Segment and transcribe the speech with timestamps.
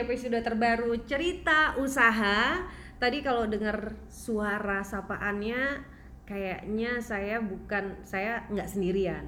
[0.00, 2.64] episode terbaru cerita usaha.
[2.96, 5.84] Tadi kalau dengar suara sapaannya,
[6.24, 9.24] kayaknya saya bukan saya nggak sendirian.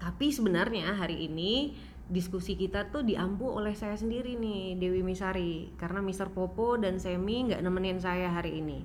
[0.00, 1.76] Tapi sebenarnya hari ini
[2.10, 6.32] diskusi kita tuh diampu oleh saya sendiri nih Dewi Misari karena Mr.
[6.32, 8.82] Popo dan Semi nggak nemenin saya hari ini.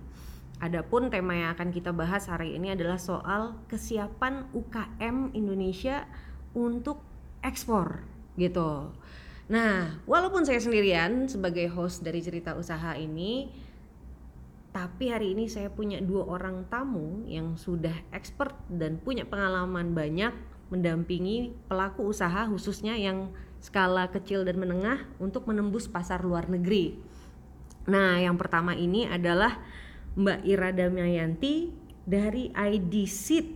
[0.59, 6.08] Adapun tema yang akan kita bahas hari ini adalah soal kesiapan UKM Indonesia
[6.55, 7.04] untuk
[7.44, 8.08] ekspor
[8.40, 8.91] gitu.
[9.45, 13.54] Nah, walaupun saya sendirian sebagai host dari cerita usaha ini,
[14.73, 20.34] tapi hari ini saya punya dua orang tamu yang sudah expert dan punya pengalaman banyak
[20.73, 23.30] mendampingi pelaku usaha khususnya yang
[23.62, 26.98] skala kecil dan menengah untuk menembus pasar luar negeri.
[27.85, 29.62] Nah, yang pertama ini adalah
[30.18, 31.70] Mbak Ira Damayanti
[32.02, 33.48] dari ID Seed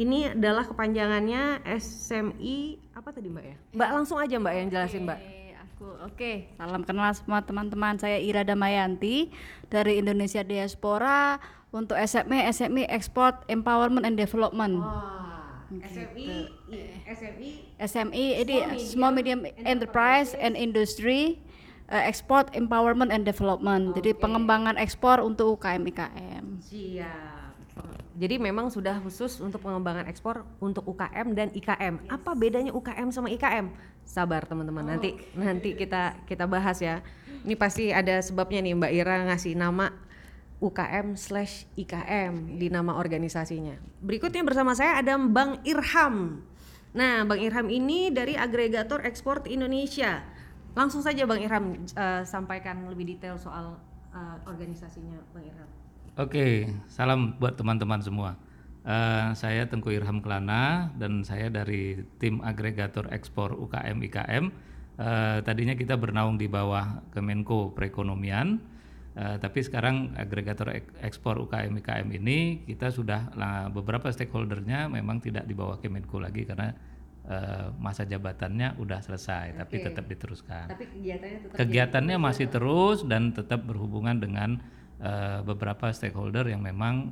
[0.00, 3.56] ini adalah kepanjangannya SMI apa tadi Mbak ya?
[3.72, 5.20] Mbak langsung aja Mbak yang jelasin Mbak.
[5.62, 7.94] Aku oke, salam kenal semua teman-teman.
[7.96, 9.30] Saya Ira Damayanti
[9.72, 11.40] dari Indonesia Diaspora
[11.72, 14.82] untuk SME SME Export Empowerment and Development.
[14.82, 16.28] Wah, SMI
[17.08, 21.40] SMI SME ini Small Medium Enterprise and Industry
[21.88, 23.96] uh, Export Empowerment and Development.
[23.96, 26.44] Jadi pengembangan ekspor untuk UKM IKM.
[26.60, 27.31] Siap.
[28.12, 32.12] Jadi memang sudah khusus untuk pengembangan ekspor untuk UKM dan IKM.
[32.12, 33.72] Apa bedanya UKM sama IKM?
[34.04, 37.00] Sabar teman-teman, nanti nanti kita kita bahas ya.
[37.42, 39.88] Ini pasti ada sebabnya nih Mbak Ira ngasih nama
[40.62, 43.74] UKM slash IKM di nama organisasinya.
[44.04, 46.44] Berikutnya bersama saya ada Bang Irham.
[46.92, 50.20] Nah, Bang Irham ini dari agregator ekspor Indonesia.
[50.76, 53.80] Langsung saja Bang Irham eh, sampaikan lebih detail soal
[54.12, 55.70] eh, organisasinya Bang Irham.
[56.20, 58.36] Oke, salam buat teman-teman semua.
[58.84, 64.44] Eh, saya Tengku Irham Kelana dan saya dari tim agregator ekspor UKM IKM.
[65.00, 68.60] Eh, tadinya kita bernaung di bawah Kemenko Perekonomian,
[69.16, 75.24] eh, tapi sekarang agregator ek- ekspor UKM IKM ini kita sudah lah, beberapa stakeholdernya memang
[75.24, 76.76] tidak di bawah Kemenko lagi karena
[77.78, 79.84] masa jabatannya udah selesai, tapi Oke.
[79.88, 80.66] tetap diteruskan.
[80.66, 84.58] Tapi kegiatannya tetap Kegiatannya masih terus dan tetap berhubungan dengan
[85.02, 87.10] eh, beberapa stakeholder yang memang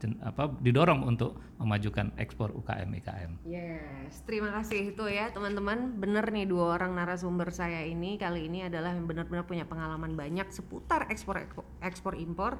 [0.00, 3.30] cen- apa didorong untuk memajukan ekspor UKM IKM.
[3.44, 6.00] Yes, terima kasih itu ya teman-teman.
[6.00, 10.48] Bener nih dua orang narasumber saya ini kali ini adalah yang benar-benar punya pengalaman banyak
[10.48, 11.44] seputar ekspor
[11.84, 12.58] ekspor impor,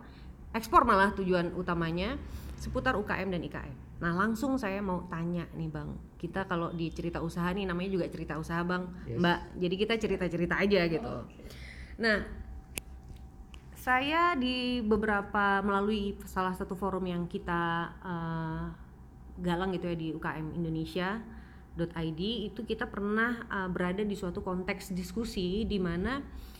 [0.52, 2.20] ekspor malah tujuan utamanya
[2.58, 3.74] seputar UKM dan IKM.
[3.98, 8.06] Nah langsung saya mau tanya nih bang, kita kalau di cerita usaha nih namanya juga
[8.10, 8.86] cerita usaha bang,
[9.18, 9.38] mbak.
[9.58, 11.12] Jadi kita cerita-cerita aja gitu.
[11.98, 12.18] Nah
[13.78, 18.64] saya di beberapa melalui salah satu forum yang kita eh,
[19.38, 21.22] galang gitu ya di UKM Indonesia
[21.78, 26.18] .id itu kita pernah eh, berada di suatu konteks diskusi di mana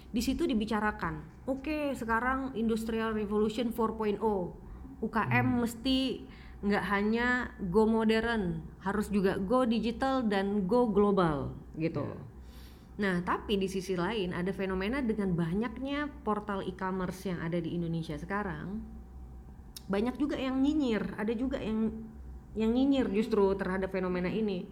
[0.08, 4.22] di situ dibicarakan oke sekarang industrial revolution 4.0
[5.02, 6.22] UKM mesti
[6.58, 12.02] nggak hanya go modern harus juga go digital dan go global gitu
[12.98, 18.19] Nah, tapi di sisi lain ada fenomena dengan banyaknya portal e-commerce yang ada di Indonesia
[18.19, 18.82] sekarang.
[19.86, 21.94] Banyak juga yang nyinyir, ada juga yang
[22.59, 24.66] yang nyinyir justru terhadap fenomena ini.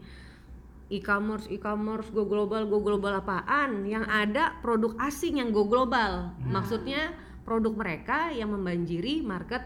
[0.90, 3.86] E-commerce, e-commerce go global, go global apaan?
[3.86, 6.34] Yang ada produk asing yang go global.
[6.46, 7.14] Maksudnya
[7.46, 9.62] produk mereka yang membanjiri market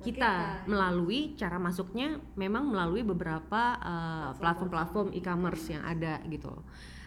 [0.00, 6.56] kita melalui cara masuknya memang melalui beberapa uh, platform-platform e-commerce yang ada gitu.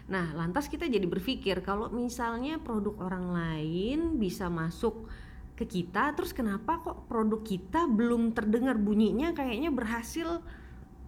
[0.03, 5.07] Nah, lantas kita jadi berpikir kalau misalnya produk orang lain bisa masuk
[5.55, 10.43] ke kita, terus kenapa kok produk kita belum terdengar bunyinya kayaknya berhasil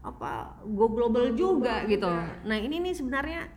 [0.06, 2.08] apa go global juga gitu.
[2.46, 3.50] Nah, ini nih sebenarnya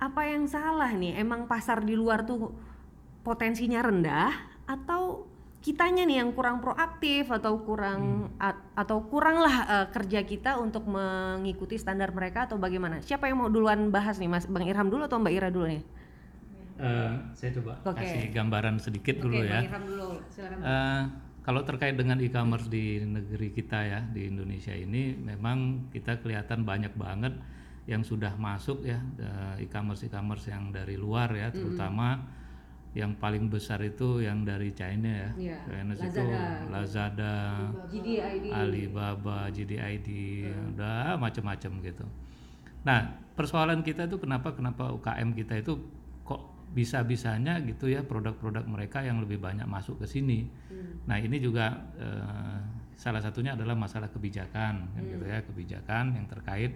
[0.00, 1.20] apa yang salah nih?
[1.20, 2.50] Emang pasar di luar tuh
[3.20, 4.32] potensinya rendah
[4.64, 5.29] atau
[5.60, 11.76] kitanya nih yang kurang proaktif atau kurang a- atau kuranglah eh, kerja kita untuk mengikuti
[11.76, 13.04] standar mereka atau bagaimana?
[13.04, 15.82] Siapa yang mau duluan bahas nih, Mas Bang Irham dulu atau Mbak Ira dulu nih?
[16.80, 18.00] Eh, saya coba Oke.
[18.00, 19.60] kasih gambaran sedikit dulu Oke, ya.
[19.60, 20.08] Bang Irham dulu.
[20.32, 20.58] Silakan.
[20.64, 21.02] Eh,
[21.40, 26.92] kalau terkait dengan e-commerce di negeri kita ya di Indonesia ini memang kita kelihatan banyak
[26.96, 27.36] banget
[27.88, 29.00] yang sudah masuk ya
[29.56, 32.22] e-commerce e-commerce yang dari luar ya terutama
[32.90, 35.30] yang paling besar itu yang dari China ya.
[35.38, 36.26] Iya, China itu
[36.74, 38.50] Lazada, GDID.
[38.50, 40.08] Alibaba, JDID,
[40.74, 42.06] udah macam-macam gitu.
[42.82, 45.78] Nah, persoalan kita itu kenapa kenapa UKM kita itu
[46.26, 46.42] kok
[46.74, 50.50] bisa-bisanya gitu ya produk-produk mereka yang lebih banyak masuk ke sini.
[51.06, 52.58] Nah, ini juga eh,
[52.98, 56.74] salah satunya adalah masalah kebijakan kan gitu ya, kebijakan yang terkait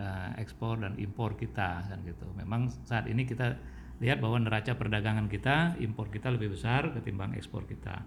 [0.00, 2.24] eh, ekspor dan impor kita kan gitu.
[2.32, 3.60] Memang saat ini kita
[4.00, 8.00] lihat bahwa neraca perdagangan kita, impor kita lebih besar ketimbang ekspor kita.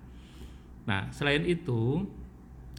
[0.89, 2.01] Nah, selain itu,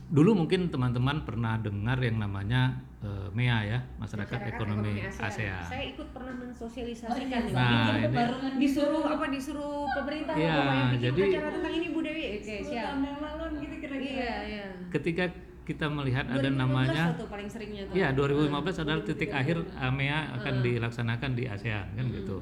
[0.04, 5.62] dulu mungkin teman-teman pernah dengar yang namanya eh, MEA ya, Masyarakat, Ekonomi, ASEAN.
[5.68, 7.52] Saya ikut pernah mensosialisasikan Oh, iya.
[7.52, 10.56] Nah, ini- baru disuruh apa disuruh pemerintah Iya,
[10.88, 12.24] bikin jadi- acara tentang ini Bu Dewi.
[12.34, 12.96] Oke, siap.
[12.96, 14.66] yang lalu gitu kira-kira Iya, iya.
[14.88, 15.24] Ketika
[15.64, 17.94] kita melihat ada 2015 namanya tuh paling seringnya tuh.
[17.94, 22.36] Ya, 2015 adalah titik akhir AMEA akan dilaksanakan di ASEAN kan gitu.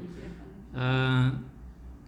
[0.73, 1.29] Eh,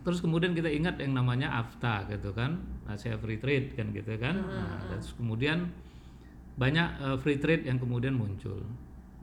[0.05, 4.37] terus kemudian kita ingat yang namanya AFTA gitu kan, Asia Free Trade kan gitu kan.
[4.37, 5.69] Nah, terus kemudian
[6.55, 8.62] banyak eh, free trade yang kemudian muncul.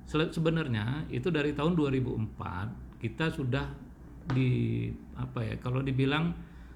[0.03, 3.65] Sele- Sebenarnya itu dari tahun 2004 kita sudah
[4.31, 4.85] di
[5.15, 6.35] apa ya kalau dibilang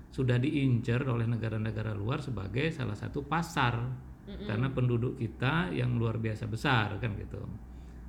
[0.09, 3.75] sudah diincar oleh negara-negara luar sebagai salah satu pasar
[4.47, 7.37] karena penduduk kita yang luar biasa besar kan gitu.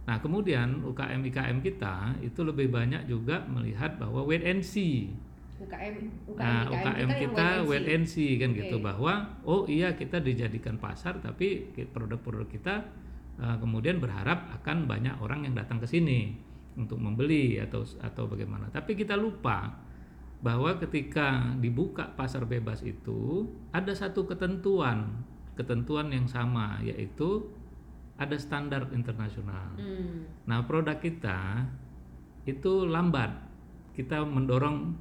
[0.07, 5.11] Nah kemudian UKM IKM kita itu lebih banyak juga melihat bahwa wait and see.
[5.57, 5.95] UKM
[6.31, 8.87] UKM, Nah UKM kita yang wait and see kan gitu Oke.
[8.87, 12.75] bahwa oh iya kita dijadikan pasar tapi produk-produk kita
[13.41, 16.37] uh, kemudian berharap akan banyak orang yang datang ke sini
[16.77, 18.69] untuk membeli atau atau bagaimana.
[18.69, 19.75] Tapi kita lupa
[20.45, 25.25] bahwa ketika dibuka pasar bebas itu ada satu ketentuan
[25.57, 27.49] ketentuan yang sama yaitu
[28.17, 29.77] ada standar internasional.
[29.77, 30.25] Hmm.
[30.49, 31.69] Nah, produk kita
[32.49, 33.29] itu lambat.
[33.93, 34.93] Kita mendorong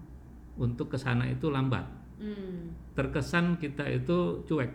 [0.55, 1.83] untuk ke sana itu lambat.
[2.19, 2.71] Hmm.
[2.95, 4.71] Terkesan kita itu cuek.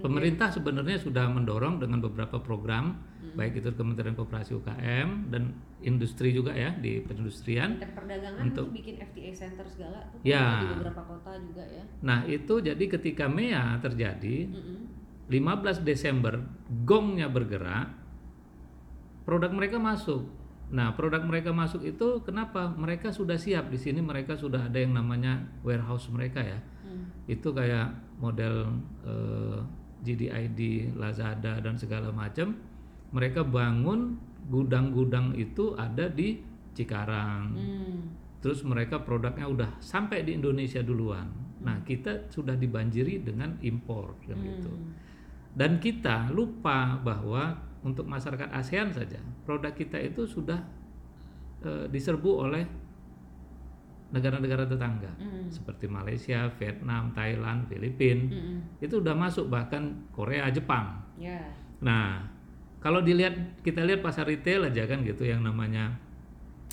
[0.00, 2.96] Pemerintah sebenarnya sudah mendorong dengan beberapa program,
[3.36, 5.52] baik itu Kementerian Koperasi UKM dan
[5.84, 7.76] industri juga ya di perindustrian.
[7.76, 10.64] Dan perdagangan Untuk- bikin FTA center segala tuh Ya.
[10.64, 11.84] di beberapa kota juga ya.
[12.00, 14.99] Nah, itu jadi ketika MEA terjadi, Mm-mm.
[15.30, 16.42] 15 Desember
[16.82, 17.94] gongnya bergerak,
[19.22, 20.26] produk mereka masuk.
[20.70, 22.66] Nah, produk mereka masuk itu kenapa?
[22.74, 24.02] Mereka sudah siap di sini.
[24.02, 26.58] Mereka sudah ada yang namanya warehouse mereka ya.
[26.82, 27.10] Hmm.
[27.30, 28.74] Itu kayak model
[29.06, 29.58] eh,
[30.02, 32.58] GDID, Lazada dan segala macam.
[33.14, 34.18] Mereka bangun
[34.50, 36.42] gudang-gudang itu ada di
[36.74, 37.42] Cikarang.
[37.54, 37.98] Hmm.
[38.42, 41.30] Terus mereka produknya udah sampai di Indonesia duluan.
[41.60, 44.70] Nah, kita sudah dibanjiri dengan impor kan gitu.
[45.50, 50.60] Dan kita lupa bahwa untuk masyarakat ASEAN saja produk kita itu sudah
[51.64, 52.64] eh, diserbu oleh
[54.10, 55.46] negara-negara tetangga Hmm.
[55.46, 58.26] seperti Malaysia, Vietnam, Thailand, Filipina.
[58.26, 58.82] Mm-mm.
[58.82, 60.98] Itu udah masuk bahkan Korea, Jepang.
[61.14, 61.38] Ya.
[61.78, 62.26] Nah,
[62.82, 65.94] kalau dilihat kita lihat pasar retail aja kan gitu yang namanya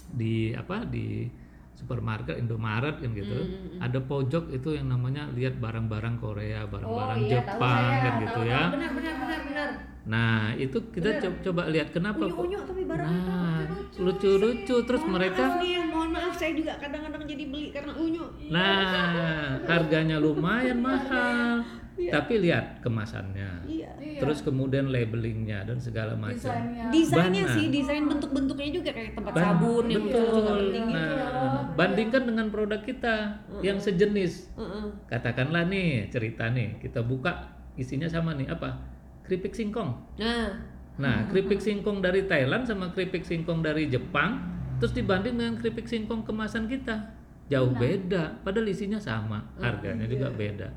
[0.09, 1.29] di apa di
[1.77, 3.37] supermarket Indomaret kan gitu.
[3.37, 8.01] Hmm, Ada pojok itu yang namanya lihat barang-barang Korea, barang-barang iya, tahu Jepang saya.
[8.01, 8.57] kan gitu Tahu, ya.
[8.59, 9.69] tahu, Benar benar benar benar.
[10.07, 13.59] Nah, itu kita co- coba lihat kenapa kok Unyu-unyu tapi barangnya Nah,
[13.99, 18.23] lucu-lucu terus mereka Maaf nih, mohon maaf saya juga kadang-kadang jadi beli karena unyu.
[18.49, 21.61] Nah, harganya lumayan mahal.
[21.97, 23.65] Tapi lihat kemasannya.
[23.65, 23.89] Iya.
[24.21, 26.53] Terus kemudian labelingnya dan segala macam.
[26.93, 30.21] desainnya sih, desain bentuk-bentuknya juga kayak tempat Ban- sabun yang betul.
[30.29, 30.93] juga penting gitu.
[30.93, 31.11] Nah,
[31.73, 33.15] bandingkan dengan produk kita
[33.65, 34.53] yang sejenis.
[34.53, 34.85] Heeh.
[35.09, 38.77] Katakanlah nih cerita nih, kita buka isinya sama nih apa?
[39.25, 39.91] Keripik singkong.
[40.21, 44.41] Nah, Nah, keripik singkong dari Thailand sama keripik singkong dari Jepang,
[44.81, 47.13] terus dibanding dengan keripik singkong kemasan kita,
[47.53, 48.41] jauh beda.
[48.41, 50.73] Padahal isinya sama, harganya juga beda.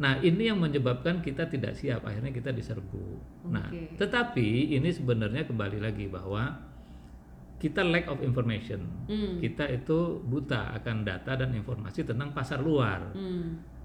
[0.00, 3.04] Nah, ini yang menyebabkan kita tidak siap, akhirnya kita diserbu.
[3.52, 4.00] Nah, Oke.
[4.00, 6.56] tetapi ini sebenarnya kembali lagi bahwa
[7.60, 8.88] kita lack of information.
[9.04, 9.36] Hmm.
[9.36, 13.76] Kita itu buta akan data dan informasi tentang pasar luar hmm.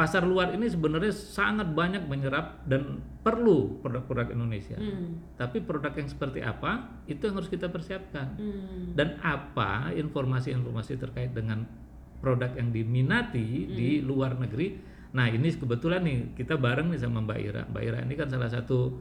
[0.00, 4.78] pasar luar ini sebenarnya sangat banyak menyerap dan perlu produk-produk Indonesia.
[4.80, 5.20] Hmm.
[5.36, 8.40] Tapi produk yang seperti apa itu yang harus kita persiapkan.
[8.40, 8.96] Hmm.
[8.96, 11.68] Dan apa informasi-informasi terkait dengan
[12.24, 14.87] produk yang diminati di luar negeri.
[15.12, 17.62] Nah ini kebetulan nih kita bareng nih sama Mbak Ira.
[17.70, 19.00] Mbak Ira ini kan salah satu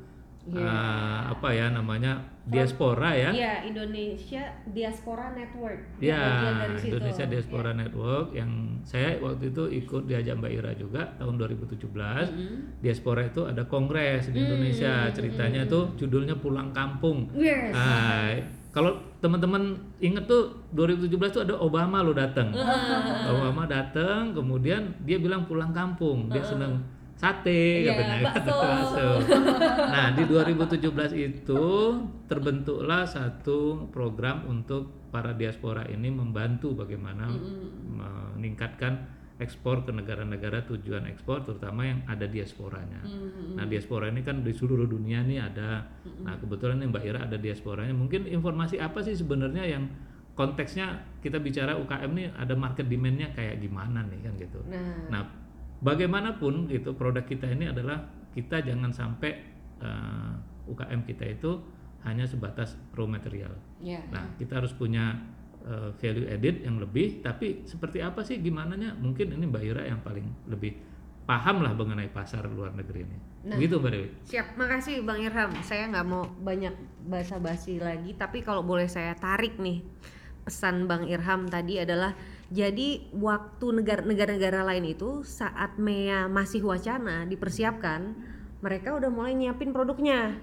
[0.56, 3.36] eh, apa ya namanya diaspora ya.
[3.36, 6.00] Iya, Indonesia Diaspora Network.
[6.00, 6.24] Ya,
[6.64, 6.96] dari situ.
[6.96, 11.76] Indonesia Diaspora Network yang saya waktu itu ikut diajak Mbak Ira juga tahun 2017.
[11.84, 12.80] Hmm.
[12.80, 15.12] Diaspora itu ada kongres di Indonesia.
[15.12, 17.28] Ceritanya tuh judulnya Pulang Kampung.
[17.36, 17.76] Yes.
[17.76, 18.32] Ah,
[18.78, 18.94] kalau
[19.26, 22.54] teman-teman inget tuh 2017 tuh ada Obama lo datang.
[23.26, 26.30] Obama datang, kemudian dia bilang pulang kampung.
[26.30, 26.86] Dia senang
[27.18, 28.18] sate Iya, katanya.
[28.30, 28.54] bakso.
[28.54, 29.10] Bakso.
[29.90, 31.66] Nah, di 2017 itu
[32.30, 37.34] terbentuklah satu program untuk para diaspora ini membantu bagaimana
[38.38, 43.06] meningkatkan ekspor ke negara-negara tujuan ekspor terutama yang ada diasporanya.
[43.54, 45.86] Nah, diaspora ini kan di seluruh dunia nih ada.
[46.26, 47.94] Nah, kebetulan nih Mbak Ira ada diasporanya.
[47.94, 49.86] Mungkin informasi apa sih sebenarnya yang
[50.34, 54.60] konteksnya kita bicara UKM nih ada market demandnya kayak gimana nih kan gitu.
[55.14, 55.22] Nah,
[55.86, 59.32] bagaimanapun itu produk kita ini adalah kita jangan sampai
[59.82, 60.34] eh,
[60.70, 61.62] UKM kita itu
[62.06, 63.54] hanya sebatas raw material.
[63.82, 64.02] Ya.
[64.14, 65.18] Nah, kita harus punya
[65.68, 67.20] eh, value added yang lebih.
[67.20, 68.96] Tapi seperti apa sih gimana nya?
[68.96, 70.74] Mungkin ini Mbak Ira yang paling lebih
[71.28, 73.18] paham lah mengenai pasar luar negeri ini.
[73.52, 73.60] Nah.
[73.60, 74.08] Begitu Mbak Dewi.
[74.24, 75.52] Siap, makasih Bang Irham.
[75.62, 79.84] Saya nggak mau banyak basa-basi lagi, tapi kalau boleh saya tarik nih
[80.48, 82.16] pesan Bang Irham tadi adalah
[82.48, 88.16] jadi waktu negara-negara lain itu saat MEA masih wacana dipersiapkan,
[88.64, 90.40] mereka udah mulai nyiapin produknya.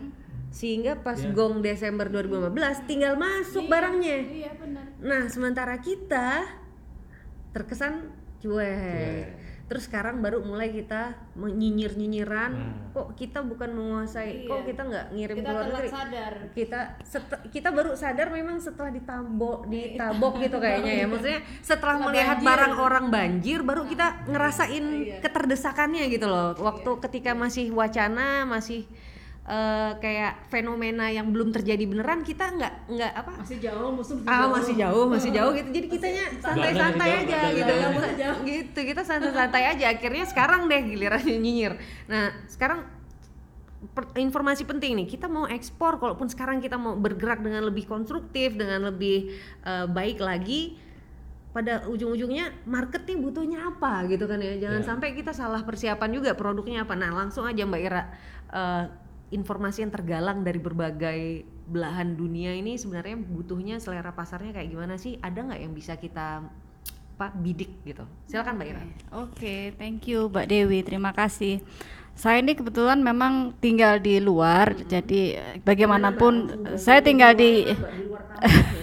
[0.55, 1.35] Sehingga pas Iya.
[1.35, 2.55] gong Desember 2015
[2.87, 4.19] tinggal masuk barangnya.
[4.23, 4.87] Iya benar.
[5.01, 6.47] Nah, sementara kita
[7.51, 9.43] terkesan cuek.
[9.65, 12.93] Terus sekarang baru mulai kita nyinyir-nyinyiran, Nah.
[12.93, 14.67] kok kita bukan menguasai, kok Iya.
[14.69, 15.89] kita nggak ngirim Kita ke luar telat negeri.
[15.91, 16.33] sadar.
[16.53, 16.81] Kita
[17.49, 21.07] kita baru sadar memang setelah ditabok, ditabok gitu kayaknya ya.
[21.09, 22.47] Maksudnya setelah Setelah melihat banjir.
[22.47, 25.17] barang orang banjir, baru kita ngerasain Iya.
[25.19, 26.53] keterdesakannya gitu loh.
[26.55, 28.85] Waktu ketika masih wacana, masih
[29.45, 33.33] eh, kayak fenomena yang belum terjadi beneran, kita nggak nggak apa?
[33.45, 35.69] Masih jauh musuh ah masih jauh masih jauh gitu.
[35.69, 37.73] Jadi kitanya santai-santai aja gitu.
[38.17, 39.85] jauh, gitu kita santai-santai aja.
[39.93, 41.77] Akhirnya sekarang deh giliran nyinyir.
[42.09, 42.89] Nah sekarang
[43.93, 45.07] per- informasi penting nih.
[45.07, 49.29] Kita mau ekspor kalaupun sekarang kita mau bergerak dengan lebih konstruktif dengan lebih
[49.61, 50.81] eh, baik lagi
[51.53, 54.57] pada ujung-ujungnya market nih butuhnya apa gitu kan ya.
[54.59, 54.89] Jangan Ya.
[54.89, 56.97] sampai kita salah persiapan juga produknya apa.
[56.97, 58.03] Nah langsung aja mbak Ira
[58.51, 59.04] eh,
[59.35, 65.19] informasi yang tergalang dari berbagai belahan dunia ini sebenarnya butuhnya selera pasarnya kayak gimana sih
[65.19, 66.47] ada nggak yang bisa kita
[67.15, 68.83] apa bidik gitu silakan mbak Ira
[69.15, 70.83] Oke, thank you Mbak Dewi.
[70.83, 71.63] Terima kasih.
[72.15, 77.67] Saya ini kebetulan memang tinggal di luar, jadi eh, bagaimanapun saya tinggal di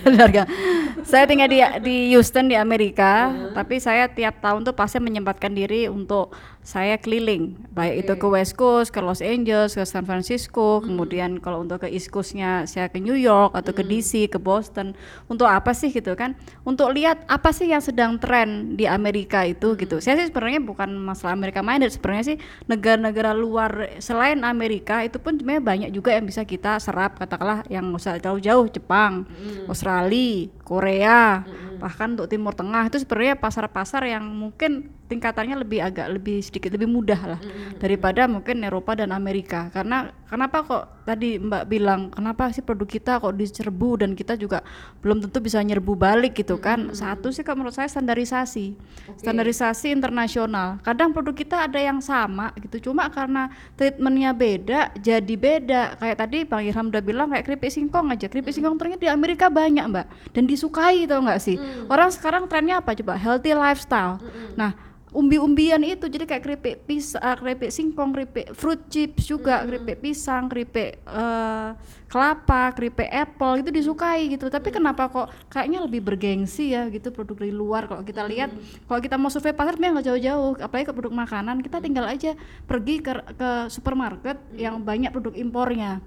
[0.03, 0.43] Harga.
[1.11, 5.87] saya tinggal di di Houston di Amerika, tapi saya tiap tahun tuh pasti menyempatkan diri
[5.87, 11.41] untuk saya keliling, baik itu ke West Coast, ke Los Angeles, ke San Francisco, kemudian
[11.41, 14.93] kalau untuk ke East Coast-nya saya ke New York atau ke DC, ke Boston.
[15.25, 16.37] Untuk apa sih gitu kan?
[16.61, 19.97] Untuk lihat apa sih yang sedang tren di Amerika itu gitu.
[19.97, 22.37] Saya sih sebenarnya bukan masalah Amerika minded, sebenarnya sih
[22.69, 27.89] negara-negara luar selain Amerika itu pun sebenarnya banyak juga yang bisa kita serap katakanlah yang
[27.89, 29.25] nggak usah jauh-jauh Jepang,
[29.65, 31.41] Australia, Korea,
[31.81, 32.85] bahkan untuk Timur Tengah.
[32.85, 37.39] Itu sebenarnya pasar-pasar yang mungkin tingkatannya lebih agak lebih sedikit lebih mudah lah
[37.83, 39.67] daripada mungkin Eropa dan Amerika.
[39.75, 44.63] Karena kenapa kok tadi Mbak bilang kenapa sih produk kita kok diserbu dan kita juga
[45.03, 46.95] belum tentu bisa nyerbu balik gitu kan.
[46.95, 48.79] Satu sih kalau menurut saya standarisasi.
[49.19, 50.79] Standarisasi internasional.
[50.79, 55.99] Kadang produk kita ada yang sama gitu cuma karena treatmentnya beda jadi beda.
[55.99, 58.31] Kayak tadi Bang Irham udah bilang kayak keripik singkong aja.
[58.31, 61.59] Keripik singkong ternyata di Amerika banyak Mbak dan disukai tau nggak sih.
[61.91, 63.19] Orang sekarang trennya apa coba?
[63.19, 64.21] Healthy lifestyle.
[64.55, 66.07] Nah umbi-umbian itu.
[66.07, 71.69] Jadi kayak keripik pisang, keripik singkong, keripik fruit chips juga, keripik pisang, keripik eh,
[72.11, 74.51] kelapa, keripik apple itu disukai gitu.
[74.51, 77.87] Tapi kenapa kok kayaknya lebih bergengsi ya gitu produk dari luar?
[77.87, 78.51] Kalau kita lihat
[78.85, 82.35] kalau kita mau survei pasar memang nggak jauh-jauh, apalagi ke produk makanan kita tinggal aja
[82.67, 86.03] pergi ke ke supermarket yang banyak produk impornya.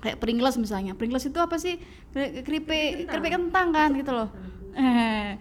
[0.00, 0.94] Kayak Pringles misalnya.
[0.94, 1.82] Pringles itu apa sih?
[2.14, 3.74] Keri- keripik keripik kentang.
[3.74, 4.30] kan gitu loh.
[4.74, 5.34] Eh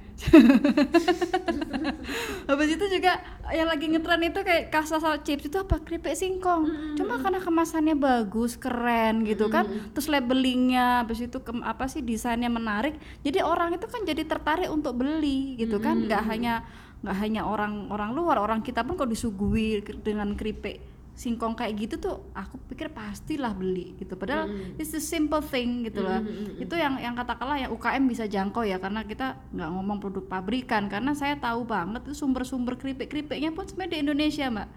[2.47, 3.19] habis itu juga
[3.51, 5.81] yang lagi ngetren itu kayak kasasa chips itu apa?
[5.81, 6.95] Keripik singkong.
[6.95, 12.47] Cuma karena kemasannya bagus keren gitu kan terus labelingnya habis itu kem- apa sih desainnya
[12.47, 12.95] menarik.
[13.19, 15.99] Jadi orang itu kan jadi tertarik untuk beli gitu kan.
[16.07, 16.53] Nggak hanya
[17.01, 18.37] nggak hanya orang orang luar.
[18.37, 20.79] Orang kita pun kalau disuguhi ke- dengan keripik
[21.13, 24.17] singkong kayak gitu tuh aku pikir pastilah beli gitu.
[24.17, 26.17] Padahal it's the simple thing gitu loh.
[26.57, 30.89] Itu yang yang katakanlah yang UKM bisa jangkau ya karena kita nggak ngomong produk pabrikan.
[30.89, 34.67] Karena saya tahu banget itu sumber-sumber keripik-keripiknya pun sebenarnya di Indonesia mbak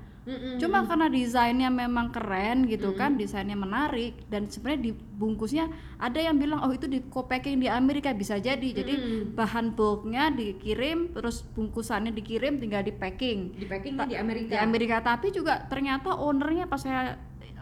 [0.59, 6.61] cuma karena desainnya memang keren gitu kan desainnya menarik dan sebenarnya dibungkusnya ada yang bilang
[6.66, 8.68] oh itu di co-packing di Amerika bisa jadi.
[8.75, 8.95] Jadi
[9.33, 13.56] bahan bulknya dikirim terus bungkusannya dikirim tinggal di packing.
[13.56, 14.50] Di packingnya di Amerika.
[14.52, 14.97] di Amerika.
[15.00, 17.16] Tapi juga ternyata ownernya pas saya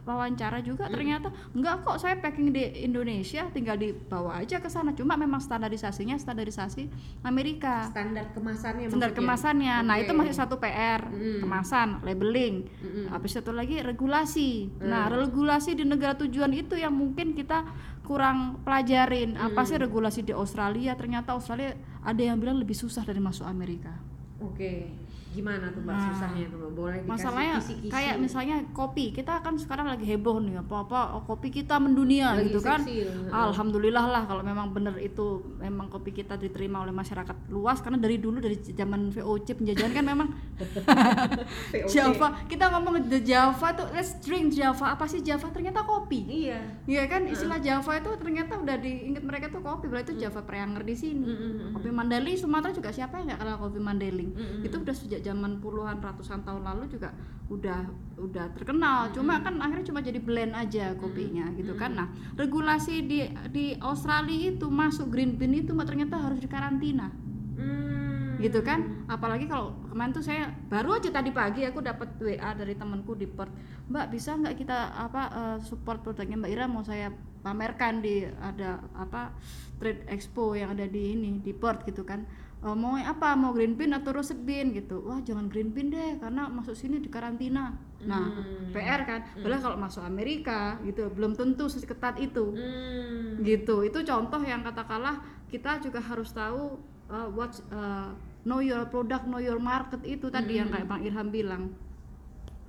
[0.05, 4.93] wawancara juga ternyata enggak kok saya packing di Indonesia tinggal dibawa aja ke sana.
[4.93, 6.89] Cuma memang standarisasinya standarisasi
[7.25, 7.89] Amerika.
[7.89, 9.25] Standar kemasannya standar maksudnya?
[9.25, 9.77] kemasannya.
[9.83, 11.09] Nah itu masih satu PR
[11.41, 12.69] kemasan labeling.
[13.09, 14.69] Habis satu lagi regulasi.
[14.85, 17.65] Nah regulasi di negara tujuan itu yang mungkin kita
[18.05, 19.41] kurang pelajarin.
[19.41, 20.93] Apa sih regulasi di Australia.
[20.93, 21.73] Ternyata Australia
[22.05, 23.97] ada yang bilang lebih susah dari masuk Amerika.
[24.45, 25.04] Oke.
[25.35, 26.71] Gimana tuh Mbak Nah, susahnya tuh Mbak?
[26.75, 27.91] Boleh dikasih masalahnya kisi-kisi?
[27.91, 32.49] kayak misalnya kopi kita kan sekarang lagi heboh nih apa apa kopi kita mendunia Lagi
[32.49, 33.31] gitu kan heeh.
[33.31, 35.27] alhamdulillah lah kalau memang bener itu
[35.59, 40.05] memang kopi kita diterima oleh masyarakat luas karena dari dulu dari zaman VOC penjajahan kan
[40.05, 40.29] memang.
[41.91, 46.61] Java kita ngomong the Java tuh let's drink Java apa sih Java ternyata kopi Iya.
[46.85, 50.85] Iya kan istilah Java itu ternyata udah diingat mereka tuh kopi berarti itu Java Preanger
[50.85, 51.25] di sini.
[51.73, 54.31] Kopi Mandailing Sumatera juga siapa yang nggak kenal kopi Mandailing?
[54.61, 57.17] Itu udah sejak zaman puluhan ratusan tahun lalu juga
[57.49, 57.89] udah
[58.21, 59.09] udah terkenal.
[59.17, 61.97] Cuma kan akhirnya cuma jadi blend aja kopinya gitu kan.
[61.97, 67.09] Nah, regulasi di di Australia itu masuk green bean itu ternyata harus dikarantina.
[67.55, 68.43] Hmm.
[68.43, 69.07] gitu kan?
[69.07, 73.31] Apalagi kalau kemarin tuh saya baru aja tadi pagi aku dapat WA dari temanku di
[73.31, 73.55] Perth.
[73.89, 76.67] Mbak bisa nggak kita apa eh, support produknya Mbak Ira?
[76.67, 77.15] Mau saya
[77.45, 79.37] pamerkan di ada apa
[79.77, 82.25] trade expo yang ada di ini di Perth gitu kan
[82.65, 83.37] Eh, mau apa?
[83.37, 84.73] Mau green bean atau roasted bean?
[84.73, 84.97] Gitu.
[85.05, 87.77] Wah jangan green bean deh karena masuk sini di karantina.
[88.09, 88.41] Nah
[88.73, 92.57] PR kan padahal kalau masuk Amerika gitu belum tentu seketat itu.
[92.57, 93.45] Hmm.
[93.45, 93.85] gitu.
[93.85, 95.21] Itu contoh yang katakanlah
[95.53, 96.81] kita juga harus tahu
[97.13, 98.17] uh, what uh,
[98.49, 101.77] know your product know your market itu tadi yang kayak Bang Irham bilang.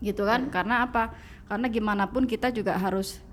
[0.03, 0.51] Gitu kan?
[0.51, 1.15] Karena apa?
[1.47, 3.23] Karena gimana pun kita juga harus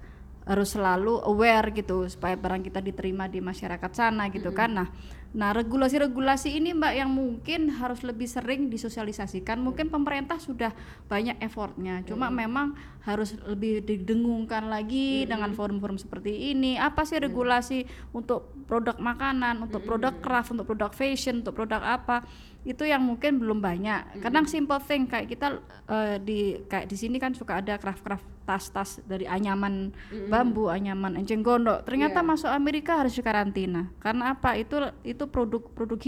[0.42, 4.78] harus selalu aware gitu supaya barang kita diterima di masyarakat sana gitu kan?
[4.78, 4.88] Nah
[5.32, 9.56] nah regulasi-regulasi ini mbak yang mungkin harus lebih sering disosialisasikan.
[9.56, 10.76] Mungkin pemerintah sudah
[11.08, 12.04] banyak effortnya.
[12.04, 16.76] Cuma memang harus lebih didengungkan lagi dengan forum-forum seperti ini.
[16.76, 22.24] Apa sih regulasi untuk produk makanan untuk produk craft untuk produk fashion untuk produk apa
[22.62, 24.22] itu yang mungkin belum banyak.
[24.22, 25.58] Kadang simple thing kayak kita
[25.90, 29.94] eh, di kayak di sini kan suka ada craft craft tas-tas dari anyaman
[30.26, 31.86] bambu anyaman enceng gondok.
[31.86, 33.90] Ternyata masuk Amerika harus dikarantina.
[34.02, 34.58] Karena apa?
[34.58, 35.98] Itu itu produk produk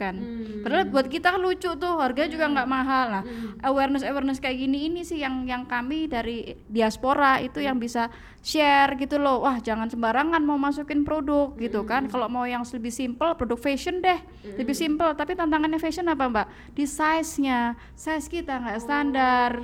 [0.00, 0.16] kan.
[0.64, 3.04] Padahal buat kita lucu tuh harganya juga nggak mahal.
[3.12, 3.22] Nah
[3.68, 8.08] awareness awareness kayak gini ini sih yang yang kami dari diaspora itu yang bisa
[8.40, 9.44] share gitu loh.
[9.44, 12.08] Wah jangan sembarangan mau masukin produk gitu kan.
[12.08, 14.16] Kalau mau yang lebih simple produk fashion deh.
[14.56, 16.46] Lebih simple tapi tantangannya fashion apa mbak?
[16.72, 19.60] Di size nya size kita nggak standar.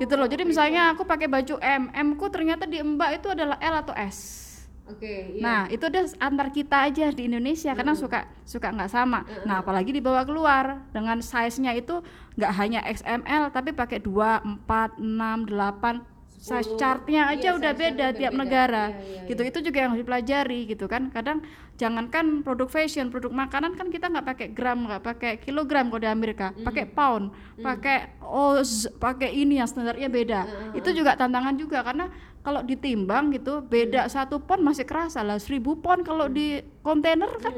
[0.00, 0.24] Gitu loh.
[0.24, 3.92] Jadi misalnya aku pakai baju M M ku ternyata di mbak itu adalah L atau
[3.92, 4.48] S
[4.92, 5.42] Oke, iya.
[5.42, 9.24] Nah, itu udah antar kita aja di Indonesia karena suka suka nggak sama.
[9.48, 12.04] Nah, apalagi dibawa keluar dengan size-nya itu
[12.36, 18.06] nggak hanya XML tapi pakai 2, 4, 6, 8 size chartnya aja Iya, udah beda
[18.18, 18.40] tiap beda.
[18.42, 18.84] negara.
[18.90, 21.06] Iya, iya, gitu itu juga yang harus dipelajari gitu kan.
[21.14, 21.38] Kadang
[21.78, 26.10] jangankan produk fashion produk makanan kan kita nggak pakai gram nggak pakai kilogram kalau di
[26.10, 26.50] Amerika.
[26.66, 27.30] Pakai pound
[27.62, 30.40] pakai oz pakai ini yang standarnya beda.
[30.74, 32.10] Itu juga tantangan juga karena
[32.42, 37.54] kalau ditimbang gitu beda satu pon masih kerasa lah seribu pon kalau di kontainer kan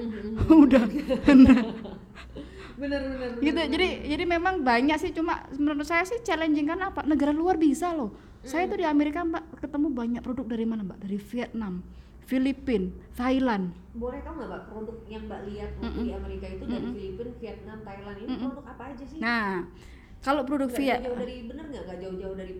[0.53, 0.85] udah.
[2.75, 3.39] Bener bener.
[3.39, 7.07] gitu jadi jadi memang banyak sih cuma menurut saya sih challenging kan apa?
[7.07, 8.11] Negara luar bisa loh.
[8.43, 10.99] Saya tuh di Amerika mbak ketemu banyak produk dari mana mbak?
[10.99, 11.87] Dari Vietnam
[12.27, 13.71] Filipina Thailand.
[13.95, 17.79] Boleh tahu nggak mbak produk yang mbak lihat waktu di Amerika itu dari Filipina, Vietnam,
[17.87, 19.19] Thailand ini produk apa aja sih?
[19.23, 19.71] nah
[20.25, 21.83] kalau produk Nggak Viet jauh-jauh dari bener nggak?
[21.87, 22.55] Nggak jauh-jauh dari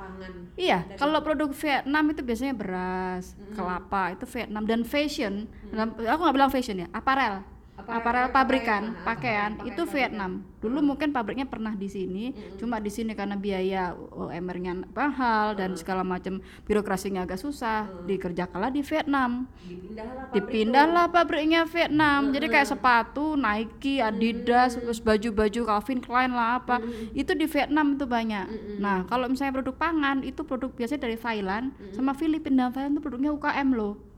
[0.00, 0.32] pangan.
[0.56, 5.44] Iya, Dari- kalau produk Vietnam itu biasanya beras, kelapa itu Vietnam dan fashion.
[5.68, 7.44] dalam- Aku nggak bilang fashion ya, aparel.
[7.88, 9.94] Aparel, pabrikan, pakaian pakaian, itu pakaian.
[9.94, 10.32] Vietnam.
[10.60, 16.04] Dulu mungkin pabriknya pernah di sini, cuma di sini karena biaya UMR-nya mahal dan segala
[16.04, 19.48] macam birokrasinya agak susah, dikerjakanlah di Vietnam.
[19.64, 22.20] Dipindahlah pabrik Dipindahlah pabriknya Vietnam.
[22.36, 26.76] Jadi kayak sepatu, Nike, Adidas, terus baju-baju Calvin Klein lah apa.
[27.16, 28.76] Itu di Vietnam itu banyak.
[28.76, 32.68] Nah, kalau misalnya produk pangan itu produk biasanya dari Thailand sama Filipina.
[32.68, 34.09] Dan Thailand itu produknya UKM loh.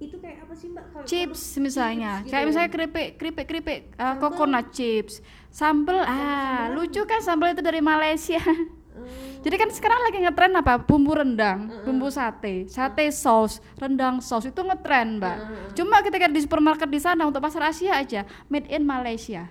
[0.00, 0.84] Itu kayak apa sih mbak?
[0.90, 2.24] Kalau Chips misalnya.
[2.24, 2.74] chips kayak gitu misalnya ya?
[2.74, 5.20] keripik keripik keripik uh, coconut chips.
[5.52, 8.40] Sambel ah, lucu kan sambel itu dari Malaysia.
[8.40, 9.06] Hmm,
[9.40, 10.82] Jadi kan sekarang lagi ngetren apa?
[10.82, 15.36] Bumbu rendang, bumbu sate, sate sauce, rendang sauce itu ngetren, Mbak.
[15.78, 19.48] Cuma ketika di supermarket di sana untuk pasar Asia aja, made in Malaysia.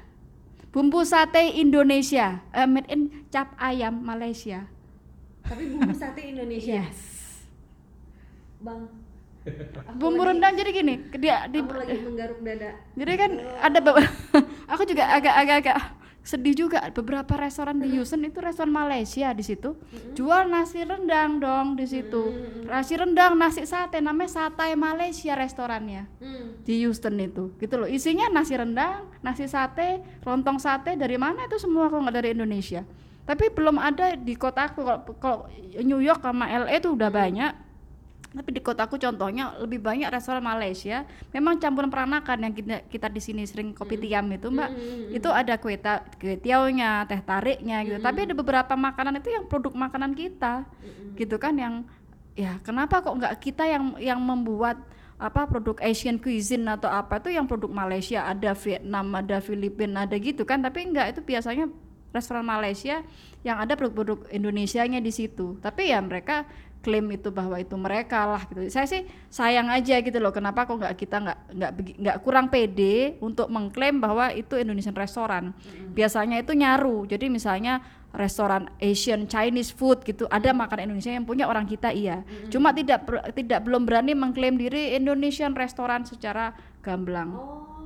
[0.70, 4.70] Bumbu sate Indonesia, eh, made in cap ayam Malaysia.
[5.42, 6.86] Tapi bumbu sate Indonesia.
[6.86, 7.00] Yes.
[8.62, 8.92] Bang,
[9.96, 12.72] Bumbu rendang jadi gini, dia di aku lagi menggaruk dada.
[12.96, 14.12] Jadi kan ada beberapa
[14.72, 15.78] aku juga agak-agak
[16.20, 16.84] sedih juga.
[16.94, 19.74] Beberapa restoran di Houston itu restoran Malaysia di situ.
[20.14, 22.30] Jual nasi rendang dong di situ.
[22.70, 26.62] Nasi rendang nasi sate namanya sate Malaysia restorannya Hmm.
[26.62, 27.56] di Houston itu.
[27.58, 27.90] Gitu loh.
[27.90, 32.86] Isinya nasi rendang nasi sate lontong sate dari mana itu semua kok nggak dari Indonesia?
[33.26, 35.40] Tapi belum ada di kotaku kalau kalau
[35.82, 37.69] New York sama LA itu udah banyak
[38.30, 41.02] tapi di kotaku contohnya lebih banyak restoran Malaysia.
[41.34, 44.70] Memang campuran peranakan yang kita kita di sini sering kopi tiam itu mbak.
[45.10, 47.98] Itu ada kue ta, kue tiaunya teh tariknya gitu.
[47.98, 50.62] Tapi ada beberapa makanan itu yang produk makanan kita.
[51.18, 51.90] Gitu kan yang
[52.38, 54.78] ya kenapa kok nggak kita yang yang membuat
[55.20, 58.30] apa produk Asian cuisine atau apa itu yang produk Malaysia?
[58.30, 60.62] Ada Vietnam ada Filipina ada gitu kan.
[60.62, 61.66] Tapi enggak itu biasanya
[62.14, 63.02] restoran Malaysia
[63.46, 65.58] yang ada produk-produk Indonesianya di situ.
[65.62, 66.46] Tapi ya mereka
[66.80, 68.64] klaim itu bahwa itu mereka lah gitu.
[68.72, 73.20] Saya sih sayang aja gitu loh kenapa kok nggak kita nggak nggak nggak kurang pede
[73.20, 75.52] untuk mengklaim bahwa itu Indonesian restoran.
[75.92, 77.04] Biasanya itu nyaru.
[77.08, 82.26] Jadi misalnya restoran Asian Chinese food gitu ada makanan Indonesia yang punya orang kita iya.
[82.50, 83.06] Cuma tidak
[83.38, 87.30] tidak belum berani mengklaim diri Indonesian restoran secara gamblang.
[87.36, 87.79] Oh.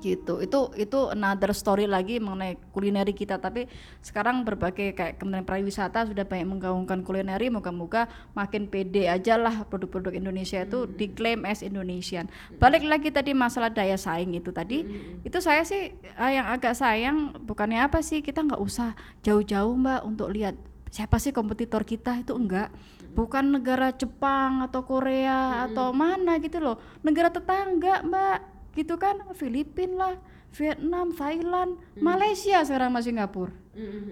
[0.00, 0.40] Gitu.
[0.40, 3.38] Itu itu another story lagi mengenai kulineri kita.
[3.38, 3.66] Tapi
[4.00, 10.14] sekarang berbagai kayak Kementerian Pariwisata sudah banyak menggaungkan kulineri moga-moga makin pede aja lah produk-produk
[10.14, 12.30] Indonesia itu diklaim as Indonesian.
[12.56, 14.86] Balik lagi tadi masalah daya saing itu tadi.
[15.22, 18.94] Itu saya sih eh, yang agak sayang bukannya apa sih kita nggak usah
[19.26, 20.54] jauh-jauh mbak untuk lihat
[20.88, 22.72] siapa sih kompetitor kita itu enggak.
[23.08, 26.76] Bukan negara Jepang atau Korea atau mana gitu loh.
[27.02, 30.14] Negara tetangga mbak gitu kan Filipina lah
[30.54, 33.52] Vietnam Thailand Malaysia sekarang sama Singapura.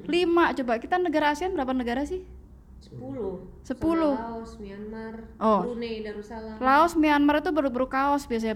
[0.05, 0.77] Lima coba.
[0.83, 2.27] Kita negara ASEAN berapa negara sih?
[2.87, 4.15] 10 Sepuluh.
[4.15, 5.65] Sama Laos, Myanmar, Oh.
[5.65, 6.61] Brunei, Darussalam.
[6.63, 8.55] Laos Myanmar itu baru-baru kaos biasanya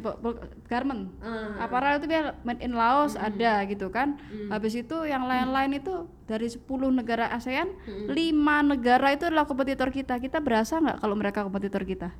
[0.70, 1.10] garment.
[1.18, 4.20] Ah, aparel itu biar made in Laos ada gitu kan.
[4.52, 6.62] Habis itu yang lain-lain itu dari 10
[6.94, 7.74] negara ASEAN
[8.06, 10.20] lima negara itu adalah kompetitor kita.
[10.22, 12.14] Kita berasa nggak kalau mereka kompetitor kita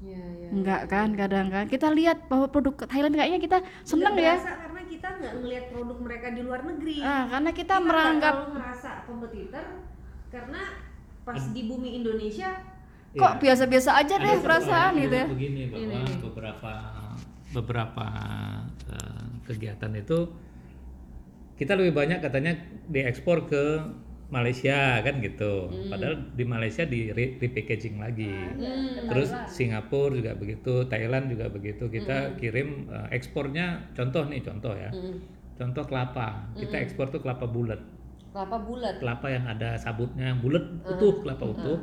[0.00, 0.48] ya, ya.
[0.50, 1.64] Enggak kan kadang kan.
[1.68, 4.36] Kita lihat bahwa produk Thailand kayaknya kita seneng Nggak ya.
[4.40, 6.96] karena kita nggak ngelihat produk mereka di luar negeri.
[7.00, 9.64] ah, karena kita, nggak meranggap ngerasa kompetitor
[10.30, 10.62] karena
[11.20, 12.50] pas di bumi Indonesia
[13.10, 15.26] kok biasa-biasa aja Ada deh satu perasaan gitu ya?
[15.26, 16.72] begini bahwa beberapa
[17.50, 18.06] beberapa
[18.86, 20.18] eh, kegiatan itu
[21.58, 22.56] kita lebih banyak katanya
[22.88, 23.64] diekspor ke
[24.30, 25.68] Malaysia kan gitu.
[25.90, 28.30] Padahal di Malaysia di re- repackaging lagi.
[29.10, 31.90] Terus Singapura juga begitu, Thailand juga begitu.
[31.90, 34.90] Kita kirim eh, ekspornya contoh nih contoh ya.
[35.58, 36.46] Contoh kelapa.
[36.56, 37.82] Kita ekspor tuh kelapa bulat.
[38.30, 38.94] kelapa bulat.
[39.02, 41.78] Kelapa yang ada sabutnya yang bulat utuh kelapa utuh.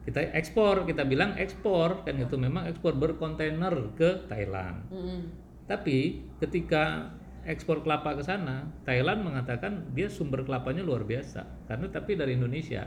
[0.00, 4.88] Kita ekspor, kita bilang ekspor kan itu memang ekspor berkontainer ke Thailand.
[4.88, 5.20] Mm-mm.
[5.68, 7.12] Tapi ketika
[7.48, 12.84] ekspor kelapa ke sana, Thailand mengatakan dia sumber kelapanya luar biasa karena tapi dari Indonesia.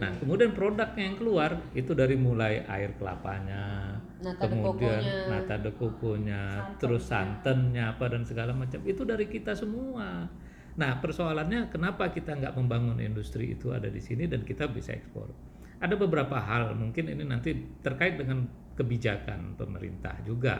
[0.00, 6.76] Nah, kemudian produknya yang keluar itu dari mulai air kelapanya, Nata kemudian nata de coconya,
[6.76, 10.28] terus santannya apa dan segala macam itu dari kita semua.
[10.74, 15.30] Nah, persoalannya kenapa kita nggak membangun industri itu ada di sini dan kita bisa ekspor?
[15.78, 20.58] Ada beberapa hal mungkin ini nanti terkait dengan kebijakan pemerintah juga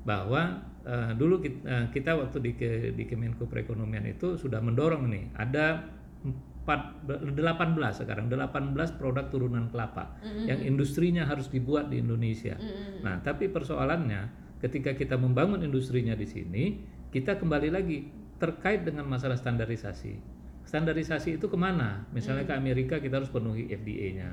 [0.00, 5.24] bahwa eh, dulu kita, kita waktu di ke- di Kemenko Perekonomian itu sudah mendorong nih
[5.36, 5.84] ada
[6.24, 12.54] 4, 18 sekarang 18 produk turunan kelapa yang industrinya harus dibuat di Indonesia.
[13.00, 14.28] Nah, tapi persoalannya
[14.60, 16.64] ketika kita membangun industrinya di sini,
[17.08, 18.04] kita kembali lagi
[18.36, 20.20] terkait dengan masalah standarisasi.
[20.68, 22.04] Standarisasi itu ke mana?
[22.12, 24.30] Misalnya ke Amerika kita harus penuhi FDA-nya,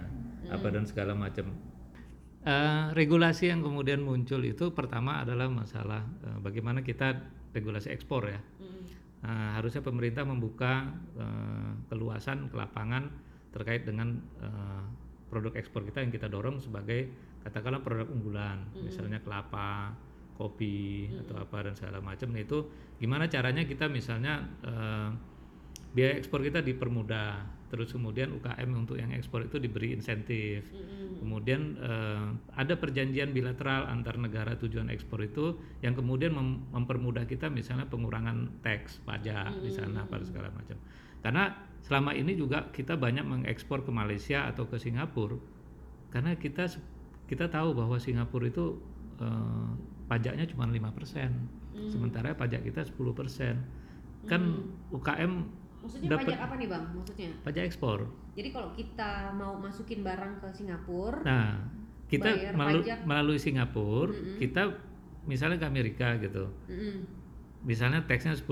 [0.51, 1.49] apa dan segala macam.
[2.47, 7.11] Eh, regulasi yang kemudian muncul itu pertama adalah masalah eh, bagaimana kita
[7.51, 8.39] regulasi ekspor ya.
[9.27, 10.87] Nah, harusnya pemerintah membuka
[11.19, 13.11] eh, keluasan ke lapangan
[13.51, 14.83] terkait dengan eh,
[15.27, 17.11] produk ekspor kita yang kita dorong sebagai
[17.43, 19.91] katakanlah produk unggulan, misalnya kelapa,
[20.39, 22.31] kopi atau apa dan segala macam.
[22.31, 22.63] Nah, itu
[22.95, 25.09] gimana caranya kita misalnya eh,
[25.91, 30.67] biaya ekspor kita dipermudah, terus kemudian UKM untuk yang ekspor itu diberi insentif.
[31.19, 37.51] Kemudian eh, ada perjanjian bilateral antar negara tujuan ekspor itu yang kemudian mem- mempermudah kita
[37.51, 40.79] misalnya pengurangan teks pajak di sana apa segala macam.
[41.19, 41.51] Karena
[41.83, 45.35] selama ini juga kita banyak mengekspor ke Malaysia atau ke Singapura
[46.11, 46.71] karena kita
[47.27, 48.79] kita tahu bahwa Singapura itu
[49.19, 49.69] eh,
[50.07, 51.91] pajaknya cuma 5%.
[51.91, 54.25] Sementara pajak kita 10%.
[54.25, 54.41] Kan
[54.89, 55.45] UKM
[55.77, 56.83] Maksudnya dapat pajak apa nih bang?
[56.91, 57.29] Maksudnya?
[57.41, 57.99] pajak ekspor.
[58.33, 61.49] Jadi kalau kita mau masukin barang ke Singapura, Nah,
[62.05, 62.99] kita Bayar melalu- pajak.
[63.03, 64.61] melalui Singapura, kita
[65.23, 66.47] misalnya ke Amerika gitu.
[66.65, 66.97] mm-mm,
[67.59, 68.47] Misalnya teksnya 10%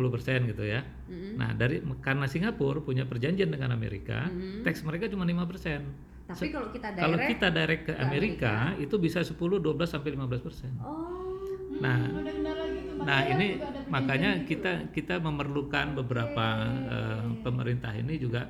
[0.46, 0.82] gitu ya.
[1.06, 1.36] mm-mm.
[1.36, 4.28] Nah, dari karena Singapura punya perjanjian dengan Amerika,
[4.62, 5.86] teks mereka cuma 5%.
[6.26, 10.74] tapi kalau kita Kalau direct, kita direct ke Amerika, itu bisa 10, 12 sampai 15%.
[10.76, 11.38] oh,
[11.78, 12.02] Nah,
[13.03, 13.60] nah ini
[13.91, 16.47] makanya kita kita memerlukan beberapa
[16.88, 18.47] eh, pemerintah ini juga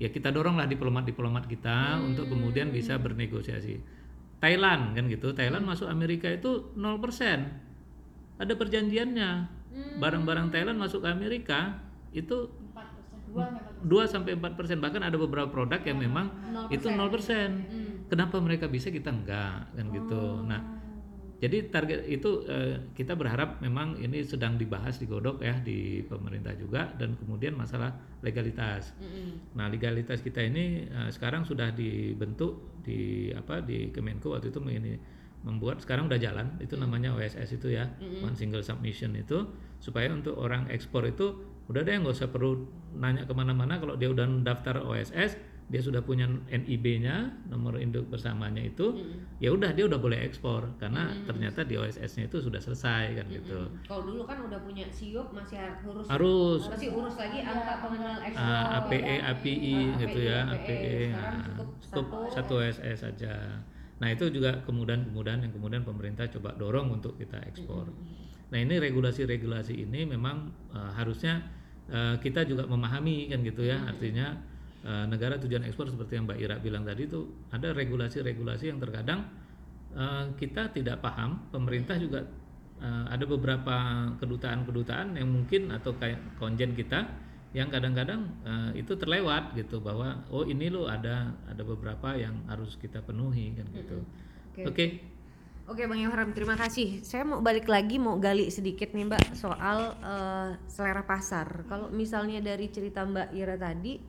[0.00, 4.00] ya kita doronglah diplomat-diplomat kita untuk kemudian bisa bernegosiasi.
[4.40, 5.36] Thailand kan gitu.
[5.36, 8.40] Thailand masuk Amerika itu 0%.
[8.40, 9.30] Ada perjanjiannya.
[10.00, 11.84] Barang-barang Thailand masuk ke Amerika
[12.16, 12.48] itu
[13.30, 16.32] 2 sampai 4% bahkan ada beberapa produk yang memang
[16.72, 18.08] itu 0%.
[18.08, 20.40] Kenapa mereka bisa kita enggak kan gitu.
[20.48, 20.79] Nah,
[21.40, 26.92] jadi target itu eh, kita berharap memang ini sedang dibahas digodok ya di pemerintah juga
[27.00, 28.92] dan kemudian masalah legalitas.
[29.56, 34.92] Nah legalitas kita ini eh, sekarang sudah dibentuk di apa di Kemenko waktu itu ini
[35.40, 37.88] membuat sekarang udah jalan itu namanya OSS itu ya
[38.20, 39.48] one single submission itu
[39.80, 41.40] supaya untuk orang ekspor itu
[41.72, 42.68] udah deh nggak usah perlu
[43.00, 45.40] nanya ke mana-mana kalau dia udah daftar OSS
[45.70, 48.90] dia sudah punya NIB-nya nomor induk bersamanya itu
[49.38, 50.66] ya udah dia udah boleh ekspor.
[50.82, 53.70] Karena ternyata di OSS-nya itu sudah selesai kan gitu.
[53.86, 56.62] Kalau dulu kan udah punya siup masih harus harus.
[56.66, 58.50] Masih urus lagi angka pengenalan ekspor.
[58.50, 60.58] Ah, APE, API Ah, gitu API, ya, APE.
[60.58, 62.34] APE, Sekarang nah, cukup cukup satu.
[62.34, 63.34] satu OSS saja.
[64.02, 67.86] Nah itu juga kemudahan-kemudahan yang kemudian pemerintah coba dorong untuk kita ekspor.
[68.50, 71.46] Nah ini regulasi-regulasi ini memang eh, harusnya
[71.86, 74.34] eh, kita juga memahami kan gitu ya, artinya
[74.84, 79.26] eh, negara tujuan ekspor seperti yang Mbak Ira bilang tadi itu ada regulasi-regulasi yang terkadang
[79.94, 82.24] eh, kita tidak paham, pemerintah juga
[82.80, 83.76] eh, ada beberapa
[84.20, 87.08] kedutaan-kedutaan yang mungkin atau kayak konjen kita
[87.50, 92.78] yang kadang-kadang eh, itu terlewat gitu bahwa oh ini loh ada ada beberapa yang harus
[92.78, 93.98] kita penuhi kan gitu.
[94.50, 94.62] Oke.
[94.66, 94.86] Oke.
[95.70, 96.98] Oke Bang Yoharam, terima kasih.
[97.06, 101.62] Saya mau balik lagi mau gali sedikit nih Mbak soal eh, selera pasar.
[101.70, 104.02] Kalau misalnya dari cerita Mbak Ira tadi,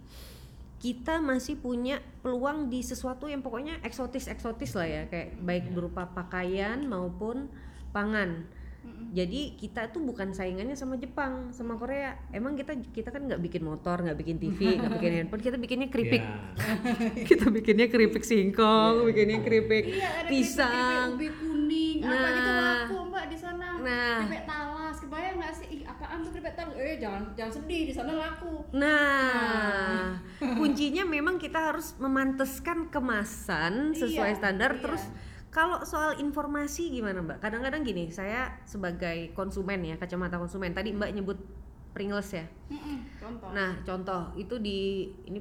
[0.82, 6.82] kita masih punya peluang di sesuatu yang pokoknya eksotis-eksotis lah ya, kayak baik berupa pakaian
[6.90, 7.54] maupun
[7.94, 8.50] pangan.
[9.14, 12.18] Jadi kita tuh bukan saingannya sama Jepang, sama Korea.
[12.34, 15.88] Emang kita kita kan nggak bikin motor, nggak bikin TV, nggak bikin handphone, kita bikinnya
[15.94, 16.24] keripik.
[17.30, 21.14] kita bikinnya keripik singkong, bikinnya keripik Iya, ada pisang.
[21.20, 22.62] keripik ubi kuning, apa gitu Nah.
[22.84, 23.68] laku mbak di sana.
[23.80, 24.18] Nah.
[24.22, 25.68] Keripik talas, kebayang nggak sih?
[25.72, 26.76] Ih, apaan tuh keripik talas?
[26.76, 28.54] Eh, jangan jangan sedih di sana laku.
[28.76, 30.20] Nah,
[30.60, 34.72] kuncinya memang kita harus memanteskan kemasan sesuai Iya, standar.
[34.76, 34.82] iya.
[34.84, 35.04] Terus
[35.48, 37.40] kalau soal informasi gimana Mbak?
[37.40, 40.72] Kadang-kadang gini, saya sebagai konsumen ya, kacamata konsumen.
[40.72, 41.40] Tadi Mbak nyebut
[41.92, 42.48] Pringles ya.
[42.72, 43.52] Mm-mm, contoh.
[43.52, 44.80] Nah, contoh itu di
[45.28, 45.40] ini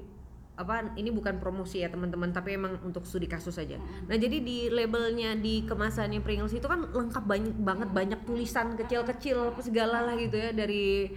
[0.61, 3.81] apa ini bukan promosi ya teman-teman tapi emang untuk studi kasus saja.
[4.05, 9.51] Nah, jadi di labelnya di kemasannya Pringles itu kan lengkap banyak banget banyak tulisan kecil-kecil
[9.51, 11.09] apa segala lah gitu ya dari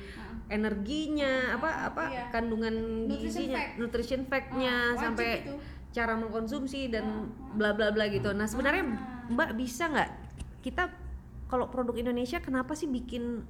[0.48, 2.24] energinya apa apa Iya.
[2.30, 2.74] kandungan
[3.08, 3.74] Nutrition gizinya, fact.
[3.78, 5.54] nutrition fact-nya Ah, wajib sampai itu.
[5.92, 7.06] cara mengkonsumsi dan
[7.54, 8.32] bla bla bla gitu.
[8.32, 8.84] Nah, sebenarnya
[9.28, 10.10] Mbak bisa nggak
[10.62, 10.88] kita
[11.48, 13.44] kalau produk Indonesia kenapa sih bikin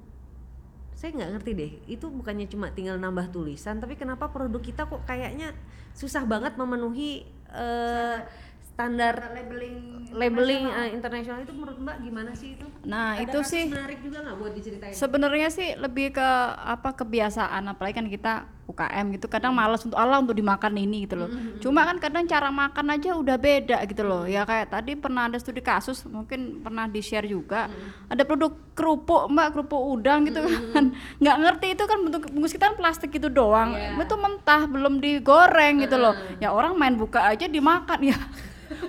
[0.94, 5.02] saya nggak ngerti deh itu bukannya cuma tinggal nambah tulisan tapi kenapa produk kita kok
[5.04, 5.50] kayaknya
[5.94, 8.18] susah banget memenuhi eh,
[8.74, 12.66] standar labeling labeling eh, internasional itu menurut mbak gimana sih itu?
[12.86, 14.94] Nah, Ada itu sih menarik juga nggak buat diceritain?
[14.94, 18.32] sebenarnya sih lebih ke apa kebiasaan apalagi kan kita
[18.64, 21.28] UKM gitu kadang malas untuk Allah untuk dimakan ini gitu loh.
[21.60, 24.24] Cuma kan kadang cara makan aja udah beda gitu loh.
[24.24, 27.68] Ya kayak tadi pernah ada studi kasus mungkin pernah di share juga
[28.08, 30.96] ada produk kerupuk mbak kerupuk udang gitu kan.
[31.20, 33.76] Nggak ngerti itu kan bentuk bungkus kita kan plastik gitu doang.
[34.00, 36.16] Itu mentah belum digoreng gitu loh.
[36.40, 38.16] Ya orang main buka aja dimakan ya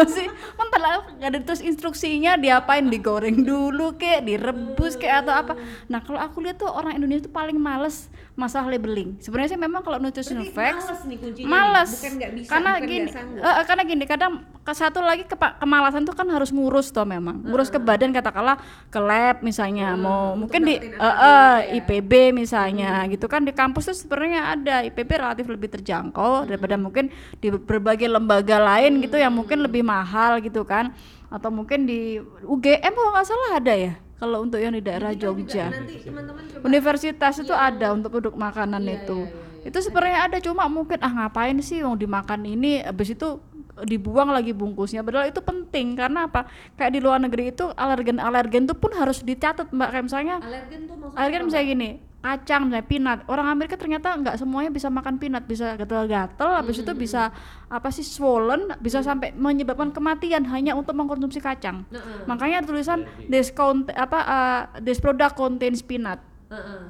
[0.00, 2.88] masih mentah lah nggak ada terus instruksinya diapain?
[2.88, 5.52] Digoreng dulu kek direbus kek atau apa.
[5.86, 9.20] Nah kalau aku lihat tuh orang Indonesia tuh paling males masalah labeling.
[9.20, 11.90] Sebenarnya sih memang kalau nutritional facts males nih kuncinya males.
[11.92, 13.08] Nih, bukan bisa, karena bukan gini
[13.42, 17.44] eh, karena gini kadang ke satu lagi kepa- kemalasan tuh kan harus ngurus toh memang.
[17.44, 18.56] Ngurus ke badan katakanlah
[18.88, 23.96] ke lab misalnya mau mungkin di eh, eh, IPB misalnya gitu kan di kampus tuh
[24.06, 29.60] sebenarnya ada IPB relatif lebih terjangkau daripada mungkin di berbagai lembaga lain gitu yang mungkin
[29.60, 30.94] lebih mahal gitu kan?
[31.28, 33.92] Atau mungkin di UGM kalau nggak salah ada ya?
[34.22, 35.68] Kalau untuk yang di daerah Jogja.
[35.74, 36.62] nanti coba.
[36.62, 39.26] Universitas itu ada untuk produk makanan itu.
[39.62, 42.82] itu sebenarnya ada cuma mungkin ah ngapain sih mau dimakan ini?
[42.82, 43.38] Habis itu
[43.86, 45.06] dibuang lagi bungkusnya.
[45.06, 46.50] Padahal itu penting karena apa?
[46.74, 49.90] Kayak di luar negeri itu alergen alergen itu pun harus dicatat mbak.
[49.94, 51.90] Kayak misalnya alergen tuh maksudnya alergen misalnya gini
[52.22, 53.18] kacang misalnya peanut.
[53.26, 55.44] Orang Amerika ternyata nggak semuanya bisa makan peanut.
[55.44, 57.34] Bisa gatel-gatel habis itu bisa
[57.66, 61.84] apa sih swollen bisa sampai menyebabkan kematian hanya untuk mengkonsumsi kacang.
[61.90, 66.31] Nah, makanya ada tulisan this count apa uh, this product contains peanut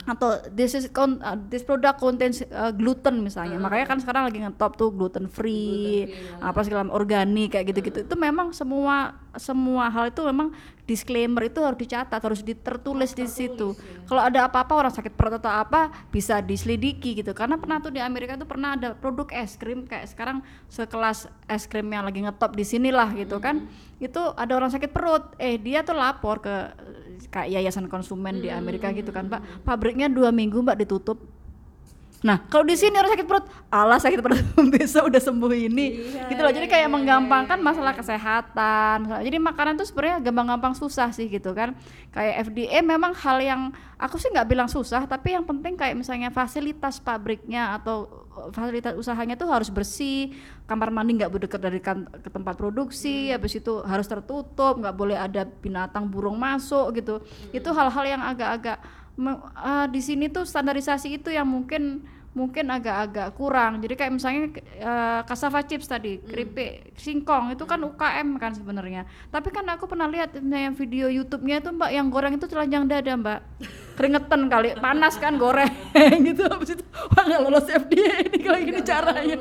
[0.06, 3.56] atau this is con- uh, this product contains uh, gluten misalnya.
[3.58, 6.10] Makanya kan sekarang lagi ngetop tuh gluten free,
[6.42, 7.98] apa segala organik kayak gitu-gitu.
[8.06, 13.72] Itu memang semua semua hal itu memang disclaimer itu harus dicatat harus ditertulis di situ.
[14.04, 17.32] kalau ada apa-apa orang sakit perut atau apa bisa diselidiki gitu.
[17.32, 21.64] Karena pernah tuh di Amerika tuh pernah ada produk es krim kayak sekarang sekelas es
[21.70, 23.70] krim yang lagi ngetop di sinilah gitu kan.
[24.02, 25.38] Itu ada orang sakit perut.
[25.38, 26.54] Eh dia tuh lapor ke
[27.30, 29.42] kayak yayasan konsumen di Amerika gitu kan pak.
[29.62, 31.20] Pabriknya dua minggu mbak ditutup
[32.22, 34.38] Nah, kalau di sini orang sakit perut, Allah sakit perut
[34.78, 35.86] besok udah sembuh ini,
[36.30, 36.54] gitu loh.
[36.54, 39.10] Jadi kayak menggampangkan masalah kesehatan.
[39.26, 41.74] Jadi makanan tuh sebenarnya gampang-gampang susah sih gitu kan.
[42.14, 43.60] Kayak FDA memang hal yang
[43.98, 48.94] aku sih nggak bilang susah, tapi yang penting kayak misalnya fasilitas pabriknya atau uh, fasilitas
[48.94, 50.30] usahanya tuh harus bersih,
[50.70, 54.94] kamar mandi nggak boleh dekat dari kan- ke tempat produksi, habis itu harus tertutup, nggak
[54.94, 57.18] boleh ada binatang burung masuk gitu.
[57.50, 59.01] Itu hal-hal yang agak-agak
[59.56, 63.84] ah, di sini tuh standarisasi itu yang mungkin mungkin agak-agak kurang.
[63.84, 64.40] Jadi kayak misalnya
[64.80, 69.04] eh, cassava chips tadi, keripik singkong itu kan UKM kan sebenarnya.
[69.28, 73.12] Tapi kan aku pernah lihat yang video YouTube-nya itu Mbak yang goreng itu telanjang dada,
[73.12, 73.40] Mbak.
[74.00, 75.68] Keringetan kali, panas kan goreng
[76.32, 79.36] gitu habis itu wah nggak lolos FDA ini kalau gini caranya.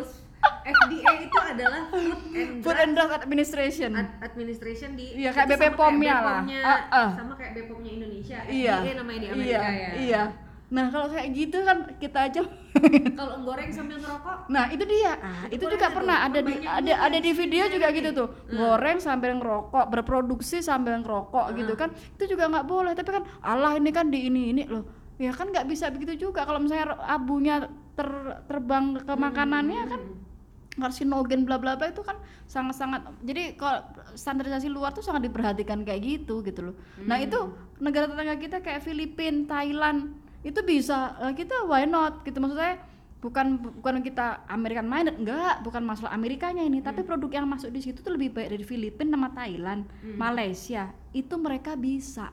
[0.61, 3.89] FDA itu adalah Food and Food and Drug Administration.
[3.97, 6.41] Ad- administration di Iya, kayak itu sama BPOM-nya lah.
[6.61, 7.09] Ah, ah.
[7.17, 8.75] sama kayak BPOM-nya Indonesia Iya.
[8.81, 10.23] FDA namanya di Amerika iya, ya Iya.
[10.71, 12.41] Nah, kalau kayak gitu kan kita aja
[13.19, 17.17] kalau goreng sambil ngerokok Nah itu dia, ah, itu juga pernah ada di ada ada
[17.19, 22.47] di video juga gitu tuh goreng sambil ngerokok, berproduksi sambil ngerokok gitu kan, itu juga
[22.47, 22.95] nggak boleh.
[22.95, 24.87] Tapi kan Allah ini kan di ini ini loh,
[25.19, 26.47] ya kan nggak bisa begitu juga.
[26.47, 28.07] Kalau misalnya abunya ter,
[28.47, 30.01] terbang ke makanannya kan
[30.79, 32.15] karsinogen bla bla bla itu kan
[32.47, 33.83] sangat sangat jadi kalau
[34.15, 36.75] standarisasi luar tuh sangat diperhatikan kayak gitu gitu loh.
[37.03, 37.51] Nah itu
[37.83, 40.15] negara tetangga kita kayak Filipina, Thailand
[40.47, 42.23] itu bisa eh, kita why not?
[42.23, 42.79] Gitu maksud saya
[43.19, 47.83] bukan bukan kita American minded enggak bukan masalah Amerikanya ini tapi produk yang masuk di
[47.83, 49.85] situ tuh lebih baik dari Filipina sama Thailand
[50.17, 52.31] Malaysia itu mereka bisa.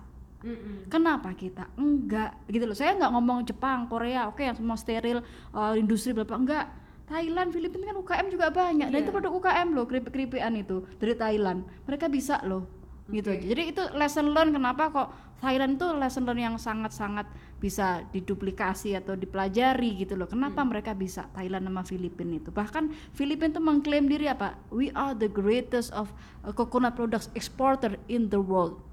[0.87, 1.67] Kenapa kita?
[1.75, 2.79] Enggak gitu loh.
[2.79, 5.19] Saya nggak ngomong Jepang Korea oke yang semua steril
[5.51, 6.78] eh, industri berapa enggak
[7.09, 8.89] Thailand Filipina kan UKM juga banyak.
[8.93, 10.85] Dan itu produk UKM loh keripik keripikan itu.
[11.01, 11.65] Dari Thailand.
[11.89, 12.69] Mereka bisa loh.
[13.09, 13.33] Gitu.
[13.33, 13.41] Aja.
[13.41, 15.09] jadi itu lesson learn kenapa kok
[15.41, 17.25] Thailand tuh lesson learn yang sangat-sangat
[17.57, 20.29] bisa diduplikasi atau dipelajari gitu loh.
[20.29, 22.53] Kenapa mereka bisa Thailand sama Filipina itu?
[22.53, 24.61] Bahkan Filipina tuh mengklaim diri apa?
[24.69, 26.13] We are the greatest of
[26.45, 28.88] uh, coconut products exporter in the world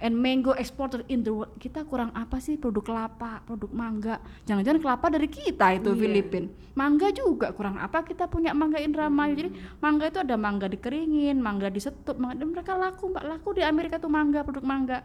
[0.00, 1.52] and mango exporter in the world.
[1.56, 2.60] Kita kurang apa sih?
[2.60, 4.16] Produk kelapa produk mangga.
[4.44, 6.52] Jangan-jangan kelapa dari kita itu Filipin.
[6.76, 8.04] Mangga juga kurang apa?
[8.04, 9.32] Kita punya mangga Indramayu.
[9.36, 13.24] Jadi mangga itu ada mangga dikeringin mangga disetup mangga dan mereka laku mbak.
[13.24, 14.98] Laku di Amerika tuh mangga produk mangga.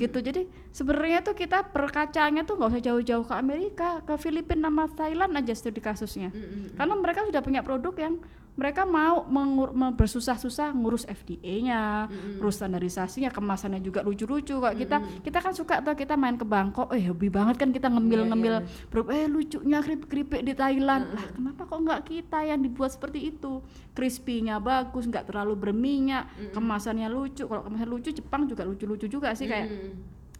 [0.00, 0.18] Gitu.
[0.24, 5.32] Jadi sebenarnya tuh kita perkacanya tuh nggak usah jauh-jauh ke Amerika ke Filipina sama Thailand
[5.36, 6.32] aja studi kasusnya.
[6.76, 8.14] Karena mereka sudah punya produk yang
[8.52, 12.04] mereka mau mengur- me- bersusah-susah ngurus FDA-nya,
[12.36, 14.74] ngurus standarisasinya, kemasannya juga lucu-lucu kok.
[14.74, 18.54] Kita kita kan suka tuh kita main ke Bangkok, eh hobi banget kan kita ngemil-ngemil,
[18.88, 21.04] produk, eh lucunya keripik-keripik di Thailand.
[21.10, 23.64] Lah kenapa kok nggak kita yang dibuat seperti itu?
[23.92, 27.44] Crispy-nya bagus, nggak terlalu berminyak, kemasannya lucu.
[27.44, 29.68] Kalau kemasan lucu Jepang juga lucu-lucu juga sih kayak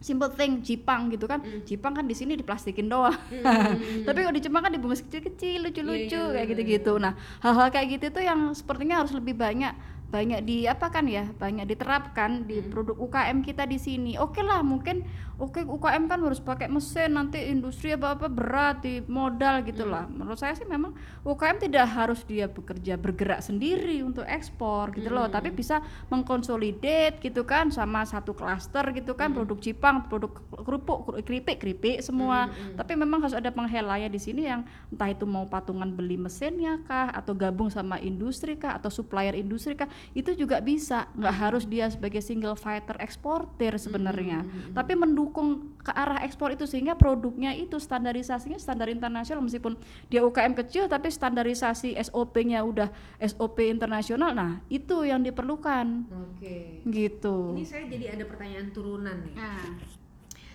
[0.02, 1.40] simple thing Jipang gitu kan.
[1.64, 3.16] Jipang kan di sini diplastikin doang.
[4.06, 6.98] Tapi kalau di Jepang kan dibungkus kecil-kecil lucu-lucu kayak gitu-gitu.
[6.98, 9.72] Nah hal-hal kayak gitu tuh yang sepertinya harus lebih banyak
[10.12, 14.20] banyak di apa kan ya banyak diterapkan di produk UKM kita di sini.
[14.20, 15.08] Oke lah mungkin
[15.40, 20.04] oke UKM kan harus pakai mesin nanti industri apa apa berat di modal gitu lah.
[20.06, 20.92] Menurut saya sih memang
[21.24, 25.80] UKM tidak harus dia bekerja bergerak sendiri untuk ekspor gitu loh tapi bisa
[26.12, 32.52] mengkonsolidate gitu kan sama satu klaster gitu kan produk Jepang produk kerupuk keripik keripik semua.
[32.76, 37.08] Tapi memang harus ada penghelaya di sini yang entah itu mau patungan beli mesinnya kah
[37.12, 41.08] atau gabung sama industri kah atau supplier industri kah itu juga bisa.
[41.16, 44.44] Nggak harus dia sebagai single fighter eksportir sebenarnya.
[44.74, 49.78] Tapi mendukung ke arah ekspor itu sehingga produknya itu standarisasinya standar internasional meskipun
[50.10, 52.88] dia UKM kecil tapi standarisasi SOP-nya udah
[53.22, 56.10] SOP internasional nah itu yang diperlukan.
[56.10, 56.82] Oke.
[56.82, 57.36] Gitu.
[57.54, 59.34] Ini saya jadi ada pertanyaan turunan nih.
[59.38, 59.62] Nah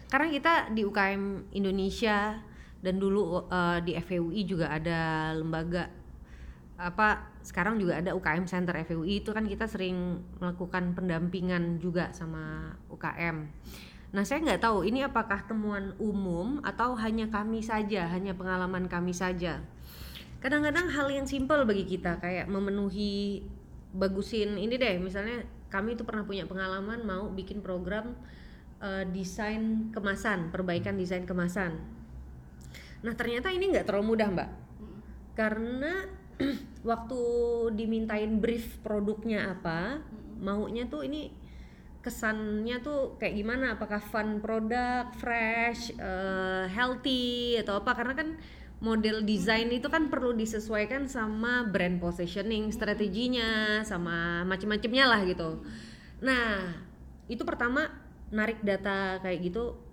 [0.08, 2.40] karena kita di UKM Indonesia
[2.80, 5.92] dan dulu eh, di FEUI juga ada lembaga
[6.78, 12.76] apa sekarang juga ada UKM Center FEUI itu kan kita sering melakukan pendampingan juga sama
[12.94, 13.50] UKM.
[14.16, 19.12] Nah saya nggak tahu ini apakah temuan umum atau hanya kami saja, hanya pengalaman kami
[19.12, 19.60] saja.
[20.40, 23.44] Kadang-kadang hal yang simpel bagi kita kayak memenuhi
[23.92, 28.16] bagusin ini deh, misalnya kami itu pernah punya pengalaman mau bikin program
[28.80, 31.76] eh, desain kemasan, perbaikan desain kemasan.
[33.04, 34.50] Nah ternyata ini nggak terlalu mudah mbak,
[35.36, 36.08] karena
[36.90, 37.22] waktu
[37.76, 40.00] dimintain brief produknya apa,
[40.40, 41.34] maunya tuh ini
[42.02, 43.76] kesannya tuh kayak gimana?
[43.76, 47.92] Apakah fun produk, fresh, eh, healthy atau apa?
[47.98, 48.38] Karena kan
[48.78, 55.66] model desain itu kan perlu disesuaikan sama brand positioning, strateginya, sama macem-macemnya lah gitu.
[56.22, 56.78] Nah
[57.28, 57.90] itu pertama
[58.30, 59.88] narik data kayak gitu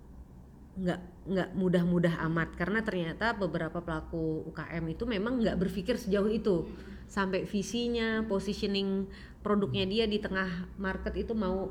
[0.75, 6.67] nggak nggak mudah-mudah amat karena ternyata beberapa pelaku UKM itu memang nggak berpikir sejauh itu
[7.07, 9.07] sampai visinya positioning
[9.41, 11.71] produknya dia di tengah market itu mau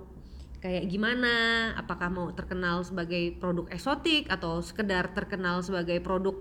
[0.63, 1.33] kayak gimana?
[1.75, 6.39] Apakah mau terkenal sebagai produk eksotik atau sekedar terkenal sebagai produk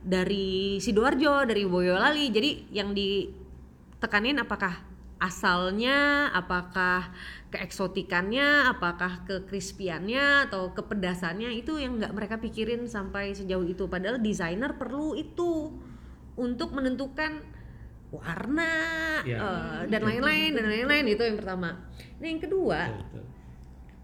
[0.00, 2.32] dari sidoarjo dari boyolali?
[2.32, 4.72] Jadi yang ditekanin apakah
[5.20, 7.12] asalnya apakah
[7.50, 11.52] keeksotikannya apakah kekrispiannya atau kepedasannya?
[11.52, 13.84] Itu yang nggak mereka pikirin sampai sejauh itu.
[13.84, 15.76] Padahal desainer perlu itu
[16.40, 17.44] untuk menentukan
[18.08, 18.72] warna
[19.28, 19.36] Ya.
[19.36, 21.04] eh, dan lain-lain dan lain-lain.
[21.04, 21.76] Itu yang pertama.
[22.16, 23.27] Nah yang kedua Betul, betul.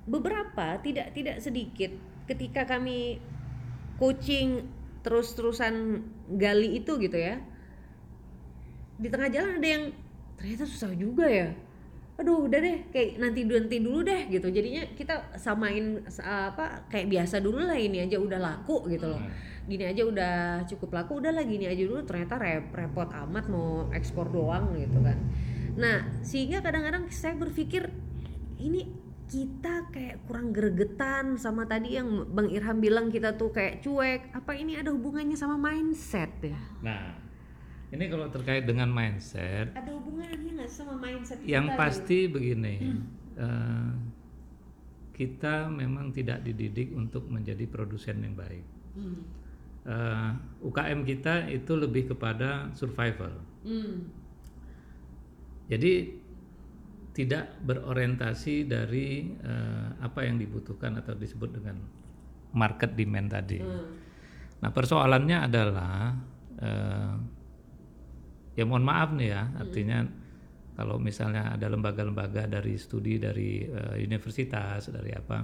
[0.04, 1.92] Beberapa tidak tidak sedikit
[2.28, 3.20] ketika kami
[3.96, 4.68] coaching
[5.04, 6.04] terus-terusan
[6.36, 7.40] gali itu gitu ya
[8.94, 9.84] di tengah jalan ada yang
[10.38, 11.50] ternyata susah juga ya.
[12.14, 14.46] Aduh udah deh kayak nanti nanti dulu deh gitu.
[14.54, 19.18] Jadinya kita samain sa- apa kayak biasa dulu lah ini aja udah laku gitu loh.
[19.66, 20.34] Gini aja udah
[20.70, 25.02] cukup laku udah lah gini aja dulu ternyata rep- repot amat mau ekspor doang gitu
[25.02, 25.18] kan.
[25.74, 27.90] Nah sehingga kadang-kadang saya berpikir
[28.62, 28.86] ini
[29.24, 34.52] kita kayak kurang gregetan sama tadi yang Bang Irham bilang kita tuh kayak cuek apa
[34.52, 37.16] ini ada hubungannya sama mindset ya Nah,
[37.88, 42.74] ini kalau terkait dengan mindset, ada hubungannya nggak sama mindset yang kita pasti begini,
[43.40, 43.92] eh,
[45.14, 48.66] kita memang tidak dididik untuk menjadi produsen yang baik.
[48.98, 49.22] Hmm.
[49.84, 50.30] Eh,
[50.64, 53.36] UKM kita itu lebih kepada survival.
[53.62, 54.10] Hmm.
[55.68, 56.23] Jadi
[57.14, 61.78] tidak berorientasi dari eh, apa yang dibutuhkan atau disebut dengan
[62.58, 63.62] market demand tadi.
[64.58, 66.10] Nah persoalannya adalah
[66.58, 67.14] eh,
[68.58, 70.02] ya mohon maaf nih ya, artinya
[70.74, 75.38] kalau misalnya ada lembaga-lembaga dari studi dari eh, universitas dari apa,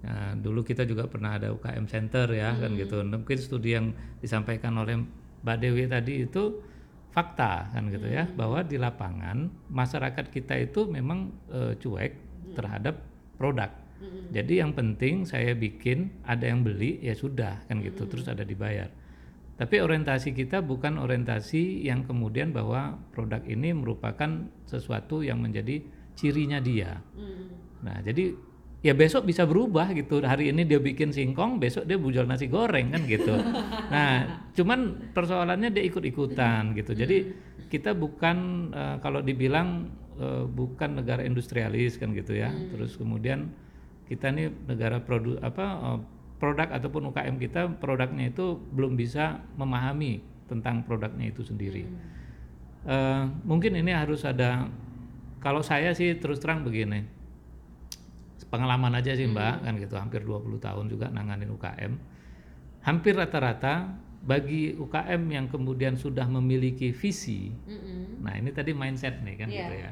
[0.00, 3.04] ya, dulu kita juga pernah ada UKM Center ya kan gitu.
[3.04, 3.92] Mungkin studi yang
[4.24, 5.04] disampaikan oleh
[5.44, 6.64] Mbak Dewi tadi itu
[7.12, 12.12] fakta kan gitu ya bahwa di lapangan masyarakat kita itu memang eh, cuek
[12.54, 13.00] terhadap
[13.38, 13.70] produk.
[14.30, 18.86] Jadi yang penting saya bikin ada yang beli ya sudah kan gitu terus ada dibayar.
[19.58, 25.82] Tapi orientasi kita bukan orientasi yang kemudian bahwa produk ini merupakan sesuatu yang menjadi
[26.14, 27.02] cirinya dia.
[27.82, 28.38] Nah, jadi
[28.78, 30.22] ya besok bisa berubah gitu.
[30.22, 33.34] Hari ini dia bikin singkong, besok dia jual nasi goreng kan gitu.
[33.88, 36.92] Nah, cuman persoalannya dia ikut-ikutan gitu.
[36.92, 37.32] Jadi
[37.72, 39.88] kita bukan eh, kalau dibilang
[40.20, 42.52] eh, bukan negara industrialis kan gitu ya.
[42.52, 43.48] Terus kemudian
[44.08, 46.00] kita nih negara produk apa eh,
[46.38, 51.88] produk ataupun UKM kita produknya itu belum bisa memahami tentang produknya itu sendiri.
[52.88, 54.68] Eh, mungkin ini harus ada
[55.42, 57.17] kalau saya sih terus terang begini
[58.48, 59.94] pengalaman aja sih mbak kan gitu.
[59.94, 61.92] Hampir 20 tahun juga nanganin UKM
[62.78, 67.50] hampir rata-rata bagi UKM yang kemudian sudah memiliki visi
[68.18, 69.58] nah ini tadi mindset nih kan Iya.
[69.60, 69.90] gitu ya.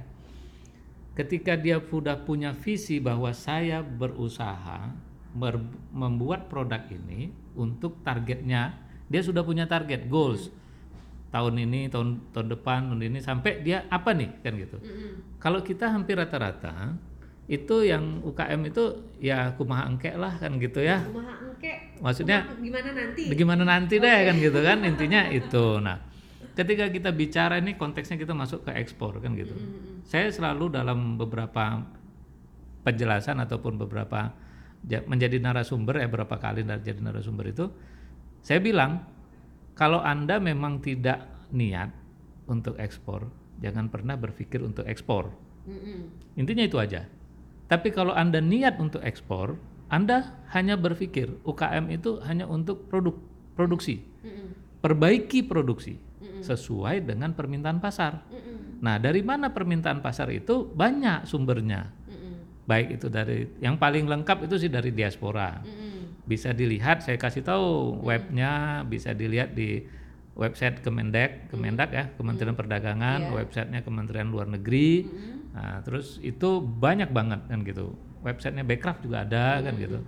[1.17, 4.93] Ketika dia sudah punya visi bahwa saya berusaha
[5.33, 8.77] ber- membuat produk ini untuk targetnya
[9.09, 10.53] dia sudah punya target goals.
[11.33, 14.77] Tahun ini tahun tahun depan tahun ini sampai dia apa nih kan gitu.
[15.41, 16.97] Kalau kita hampir rata-rata
[17.47, 18.85] itu yang UKM itu
[19.17, 23.95] ya kumaha engke lah kan gitu ya Kumaha engke Maksudnya- kumaha gimana nanti Bagaimana nanti
[23.97, 25.65] deh kan gitu kan intinya itu.
[25.79, 25.99] Nah,
[26.53, 29.55] ketika kita bicara ini konteksnya kita masuk ke ekspor kan gitu.
[30.03, 31.87] Saya selalu dalam beberapa
[32.83, 34.35] penjelasan ataupun beberapa
[34.83, 37.67] ja- menjadi narasumber ya beberapa kali nar- jadi narasumber itu
[38.41, 39.03] saya bilang
[39.75, 41.91] kalau Anda memang tidak niat
[42.47, 43.27] untuk ekspor,
[43.59, 45.31] jangan pernah berpikir untuk ekspor.
[45.67, 46.33] Mm-mm.
[46.35, 47.05] Intinya itu aja.
[47.67, 49.59] Tapi kalau Anda niat untuk ekspor,
[49.91, 53.15] Anda hanya berpikir UKM itu hanya untuk produk,
[53.59, 54.03] produksi.
[54.23, 54.55] Mm-mm.
[54.83, 55.99] Perbaiki produksi
[56.43, 58.23] sesuai dengan permintaan pasar.
[58.31, 58.79] Mm-mm.
[58.83, 60.69] Nah, dari mana permintaan pasar itu?
[60.71, 61.91] Banyak sumbernya.
[62.07, 62.67] Mm-mm.
[62.67, 65.59] Baik itu dari yang paling lengkap itu sih dari diaspora.
[65.63, 66.23] Mm-mm.
[66.27, 69.87] Bisa dilihat, saya kasih tahu webnya, bisa dilihat di
[70.35, 73.35] website Kemendek, Kemendak ya, Kementerian Perdagangan, Iya.
[73.43, 75.07] websitenya Kementerian Luar Negeri.
[75.07, 75.46] Mm-mm.
[75.57, 79.99] Nah, terus itu banyak banget kan gitu websitenya Backcraft juga ada kan gitu.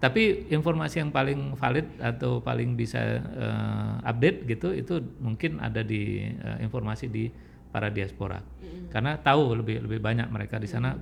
[0.00, 6.24] Tapi informasi yang paling valid atau paling bisa eh, update gitu itu mungkin ada di
[6.32, 7.28] eh, informasi di
[7.68, 8.40] para diaspora.
[8.88, 10.96] Karena tahu lebih lebih banyak mereka di sana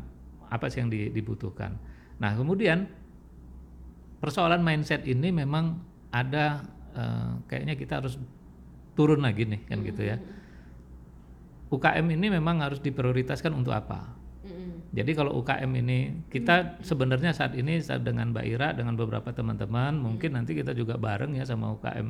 [0.51, 1.79] apa sih yang di- dibutuhkan.
[2.19, 2.91] Nah, kemudian
[4.19, 5.79] persoalan mindset ini memang
[6.11, 6.67] ada
[6.97, 8.19] eh, kayaknya kita harus
[8.99, 10.17] turun lagi nih kan gitu ya.
[11.69, 14.19] UKM ini memang harus diprioritaskan untuk apa?
[14.89, 20.01] Jadi kalau UKM ini kita sebenarnya saat ini saat dengan Mbak Ira dengan beberapa teman-teman
[20.01, 22.09] mungkin nanti kita juga bareng ya sama UKM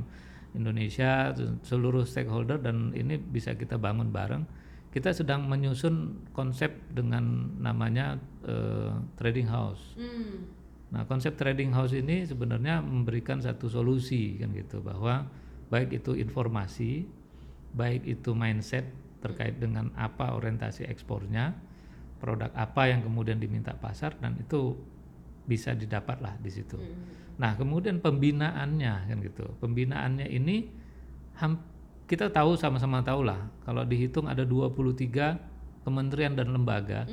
[0.54, 1.34] Indonesia
[1.66, 4.46] seluruh stakeholder dan ini bisa kita bangun bareng.
[4.88, 9.98] Kita sedang menyusun konsep dengan namanya eh, trading house.
[10.88, 15.28] Nah, konsep trading house ini sebenarnya memberikan satu solusi kan gitu bahwa
[15.68, 17.04] baik itu informasi,
[17.76, 18.88] baik itu mindset
[19.18, 21.54] terkait dengan apa orientasi ekspornya,
[22.22, 24.78] produk apa yang kemudian diminta pasar dan itu
[25.48, 26.76] bisa didapat lah di situ.
[27.38, 29.46] Nah, kemudian pembinaannya kan gitu.
[29.62, 30.68] Pembinaannya ini
[32.10, 37.06] kita tahu sama-sama tahu lah kalau dihitung ada 23 kementerian dan lembaga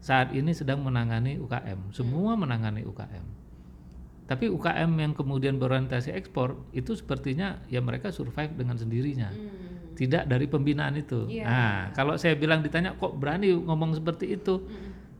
[0.00, 3.26] saat ini sedang menangani UKM, semua menangani UKM.
[4.26, 9.34] Tapi UKM yang kemudian berorientasi ekspor itu sepertinya ya mereka survive dengan sendirinya,
[9.96, 11.24] tidak dari pembinaan itu.
[11.40, 14.68] Nah, kalau saya bilang ditanya kok berani ngomong seperti itu,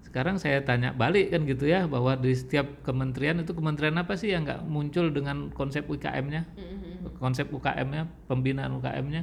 [0.05, 4.31] sekarang saya tanya balik kan gitu ya bahwa di setiap kementerian itu kementerian apa sih
[4.33, 6.45] yang nggak muncul dengan konsep UKM-nya,
[7.17, 9.23] konsep UKM-nya, pembinaan UKM-nya,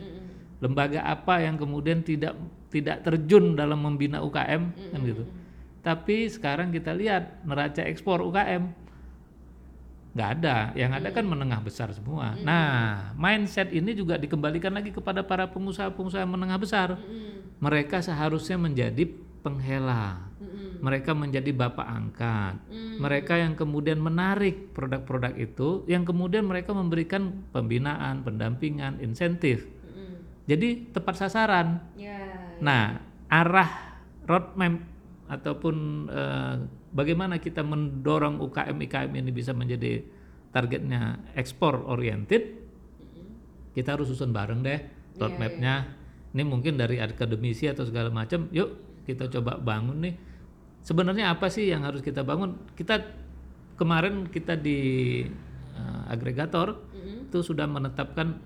[0.59, 2.33] lembaga apa yang kemudian tidak
[2.73, 5.23] tidak terjun dalam membina UKM kan gitu.
[5.83, 8.82] Tapi sekarang kita lihat neraca ekspor UKM
[10.13, 12.37] nggak ada, yang ada kan menengah besar semua.
[12.45, 17.01] Nah, mindset ini juga dikembalikan lagi kepada para pengusaha-pengusaha menengah besar.
[17.57, 19.09] Mereka seharusnya menjadi
[19.41, 20.29] penghela,
[20.85, 22.55] mereka menjadi bapak angkat,
[23.01, 29.65] mereka yang kemudian menarik produk-produk itu, yang kemudian mereka memberikan pembinaan, pendampingan, insentif.
[30.45, 31.81] Jadi tepat sasaran.
[32.61, 33.01] Nah,
[33.31, 33.97] arah
[34.29, 34.77] roadmap
[35.25, 35.75] ataupun
[36.11, 36.55] eh,
[36.93, 40.05] bagaimana kita mendorong UKM IKM ini bisa menjadi
[40.53, 42.61] targetnya ekspor oriented,
[43.73, 44.79] kita harus susun bareng deh
[45.17, 45.99] roadmapnya.
[46.33, 48.49] Ini mungkin dari akademisi atau segala macam.
[48.53, 50.15] Yuk kita coba bangun nih.
[50.85, 52.57] Sebenarnya apa sih yang harus kita bangun?
[52.77, 53.01] Kita
[53.77, 55.21] kemarin kita di
[55.73, 56.77] eh, agregator
[57.29, 58.37] itu sudah menetapkan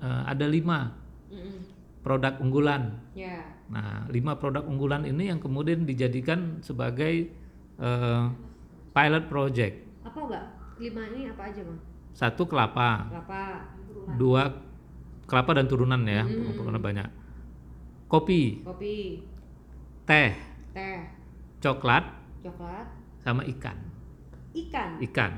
[0.00, 0.92] eh, ada lima
[2.06, 3.02] produk unggulan.
[3.18, 3.42] Ya.
[3.66, 7.34] Nah, lima produk unggulan ini yang kemudian dijadikan sebagai
[7.80, 8.22] eh,
[8.92, 9.74] pilot project.
[10.04, 10.44] Apa mbak?
[10.76, 11.78] Lima ini apa aja bang?
[12.16, 13.42] Satu kelapa, Kelapa,
[14.16, 14.48] dua
[15.28, 16.24] kelapa dan turunan ya,
[16.56, 17.08] karena banyak.
[18.08, 19.20] Kopi, kopi,
[20.08, 20.32] teh,
[20.72, 20.98] teh,
[21.60, 22.04] coklat,
[22.40, 22.86] coklat,
[23.20, 23.76] sama ikan.
[24.56, 24.90] ikan.
[25.02, 25.32] Ikan.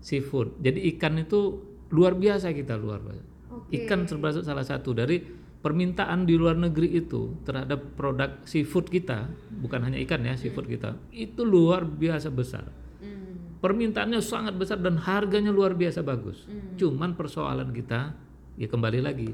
[0.00, 0.60] Seafood.
[0.62, 3.24] Jadi ikan itu luar biasa kita luar biasa.
[3.72, 5.20] Ikan termasuk salah satu dari
[5.60, 9.28] permintaan di luar negeri itu terhadap produk seafood kita,
[9.60, 12.68] bukan hanya ikan ya, seafood kita, itu luar biasa besar.
[13.00, 13.60] Hmm.
[13.60, 16.48] Permintaannya sangat besar dan harganya luar biasa bagus.
[16.80, 18.16] Cuman persoalan kita
[18.56, 19.30] ya kembali lagi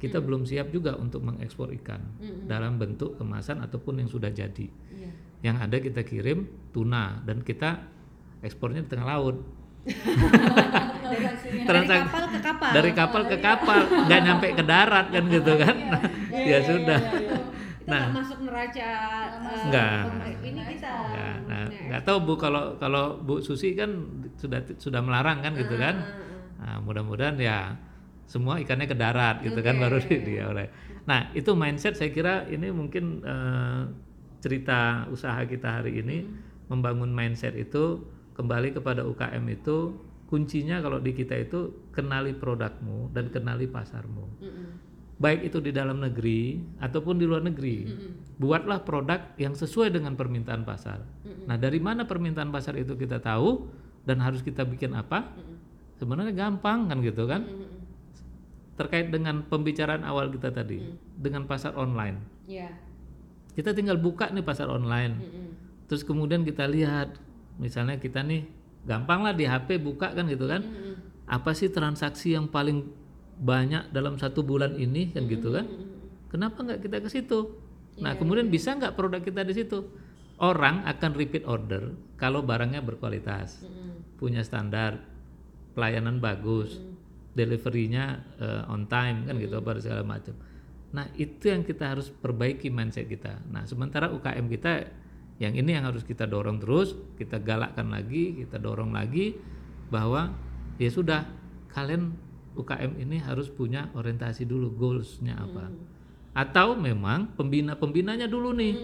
[0.00, 2.00] kita belum siap juga untuk mengekspor ikan
[2.48, 4.66] dalam bentuk kemasan ataupun yang sudah jadi.
[4.96, 5.12] Iya.
[5.44, 6.38] Yang ada kita kirim
[6.72, 7.84] tuna dan kita
[8.40, 9.36] ekspornya di tengah laut.
[11.60, 12.70] Dari kapal ke kapal.
[12.70, 13.80] dari kapal ke kapal.
[14.06, 15.76] Nggak nyampe ke darat kan gitu kan?
[16.30, 17.00] ya sudah.
[17.80, 18.88] Kita nggak masuk neraca.
[19.40, 19.92] eh, Nggak.
[20.04, 20.92] pem- Ini kita.
[21.10, 23.90] Ya, nah nggak tahu bu kalau kalau bu Susi kan
[24.36, 25.96] sudah sudah melarang kan gitu kan?
[26.60, 27.72] nah, mudah-mudahan ya
[28.28, 30.68] semua ikannya ke darat gitu kan baru di dia oleh.
[31.02, 33.80] Nah itu mindset saya kira ini mungkin eh,
[34.38, 36.28] cerita usaha kita hari ini
[36.68, 38.04] membangun mindset itu
[38.40, 39.92] kembali kepada UKM itu
[40.32, 44.24] kuncinya kalau di kita itu kenali produkmu dan kenali pasarmu
[45.20, 47.84] baik itu di dalam negeri ataupun di luar negeri.
[48.40, 51.04] Buatlah produk yang sesuai dengan permintaan pasar.
[51.44, 53.68] Nah, dari mana permintaan pasar itu kita tahu
[54.08, 55.28] dan harus kita bikin apa?
[56.00, 57.44] Sebenarnya gampang kan gitu kan?
[58.80, 60.88] Terkait dengan pembicaraan awal kita tadi
[61.20, 62.16] dengan pasar online.
[62.48, 62.72] Ya.
[63.52, 65.20] Kita tinggal buka nih pasar online.
[65.84, 67.12] Terus kemudian kita lihat
[67.60, 68.48] misalnya kita nih
[68.88, 70.64] gampang lah di HP buka kan gitu kan.
[71.28, 72.88] Apa sih transaksi yang paling
[73.40, 75.68] banyak dalam satu bulan ini kan gitu kan?
[76.32, 77.54] Kenapa nggak kita ke situ?
[78.00, 79.84] Nah kemudian bisa nggak produk kita di situ?
[80.40, 83.60] Orang akan repeat order kalau barangnya berkualitas,
[84.16, 85.04] punya standar,
[85.76, 86.80] pelayanan bagus,
[87.36, 90.32] deliverynya eh, on time kan gitu apa segala macam.
[90.90, 93.38] Nah itu yang kita harus perbaiki mindset kita.
[93.52, 94.72] Nah sementara UKM kita
[95.40, 99.40] yang ini yang harus kita dorong terus kita galakkan lagi kita dorong lagi
[99.88, 100.36] bahwa
[100.76, 101.24] ya sudah
[101.72, 102.14] kalian
[102.54, 105.70] UKM ini harus punya orientasi dulu goalsnya apa.
[106.30, 108.74] Atau memang pembina pembinanya dulu nih.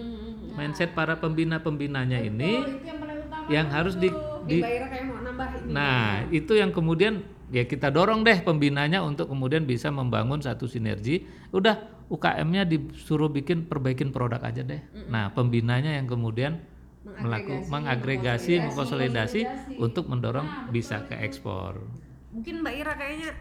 [0.55, 2.63] Mindset para pembina pembinanya ini
[3.47, 4.11] yang harus di,
[4.49, 5.71] di Mbak kayak mau nambah ini.
[5.71, 11.23] Nah, itu yang kemudian ya kita dorong deh pembinanya untuk kemudian bisa membangun satu sinergi.
[11.53, 14.79] Udah UKM-nya disuruh bikin perbaikin produk aja deh.
[15.07, 16.59] Nah, pembinanya yang kemudian
[17.03, 19.41] melakukan mengagregasi, mengkonsolidasi
[19.79, 21.79] untuk mendorong bisa ke ekspor.
[22.31, 23.31] Mungkin Mbak Ira kayaknya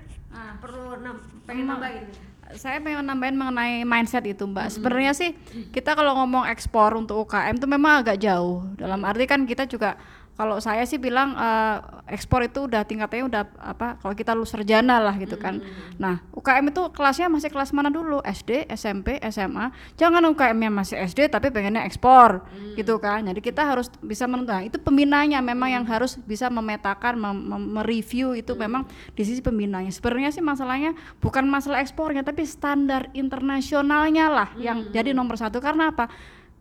[0.59, 2.07] perlu nam- pengen nambahin.
[2.55, 4.71] saya pengen nambahin mengenai mindset itu mbak.
[4.71, 5.35] Sebenarnya sih
[5.75, 8.63] kita kalau ngomong ekspor untuk UKM itu memang agak jauh.
[8.79, 9.99] Dalam arti kan kita juga
[10.37, 11.77] kalau saya sih bilang eh,
[12.13, 15.65] ekspor itu udah tingkatnya udah apa kalau kita lulus sarjana lah gitu kan.
[15.97, 18.21] Nah UKM itu kelasnya masih kelas mana dulu?
[18.21, 22.45] SD SMP SMA jangan UKM-nya masih SD tapi pengennya ekspor
[22.77, 23.25] gitu kan.
[23.25, 28.53] Jadi kita harus bisa menentukan itu pembinanya memang yang harus bisa memetakan mem- mereview itu
[28.53, 28.85] memang
[29.17, 29.89] di sisi pembinanya.
[29.89, 30.93] Sebenarnya sih masalahnya
[31.25, 35.65] bukan masalah ekspornya tapi standar internasionalnya lah yang jadi nomor satu.
[35.65, 36.13] Karena apa?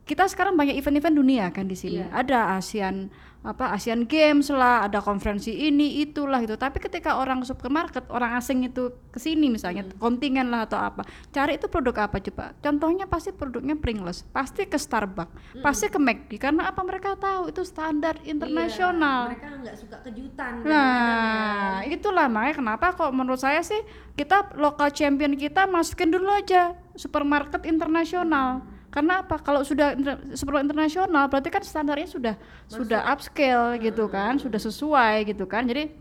[0.06, 2.06] Kita sekarang banyak event-event dunia kan di sini.
[2.06, 3.10] Ada ASEAN
[3.46, 6.58] apa ASEAN Games lah ada konferensi ini itulah gitu.
[6.58, 11.62] Tapi ketika orang supermarket orang asing itu ke sini misalnya kontingen lah atau apa cari
[11.62, 12.58] itu produk apa coba?
[12.60, 17.54] Contohnya pasti produknya Pringles pasti ke Starbucks pasti ke McD karena apa mereka tahu?
[17.54, 19.30] Itu standar internasional.
[19.30, 20.66] Mereka nggak suka kejutan.
[20.66, 23.80] Nah, itulah makanya kenapa kok menurut saya sih
[24.18, 28.75] kita lokal champion kita masukin dulu aja supermarket internasional.
[28.96, 29.36] Karena apa?
[29.44, 29.92] Kalau sudah
[30.32, 32.36] supermarket internasional berarti kan standarnya sudah
[32.72, 35.68] sudah upscale gitu kan, sudah sesuai gitu kan.
[35.68, 35.92] Jadi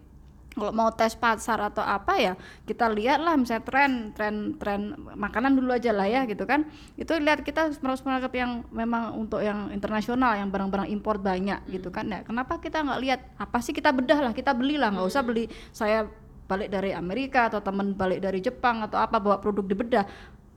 [0.54, 5.58] kalau mau tes pasar atau apa ya kita lihat lah misalnya tren tren tren makanan
[5.58, 6.70] dulu aja lah ya gitu kan.
[6.94, 12.06] Itu lihat kita supermarket yang memang untuk yang internasional yang barang-barang impor banyak gitu kan.
[12.06, 13.20] Ya kenapa kita nggak lihat?
[13.34, 14.94] Apa sih kita bedah lah kita belilah.
[14.94, 16.06] Nggak usah beli saya
[16.44, 20.04] balik dari Amerika atau teman balik dari Jepang atau apa bawa produk di bedah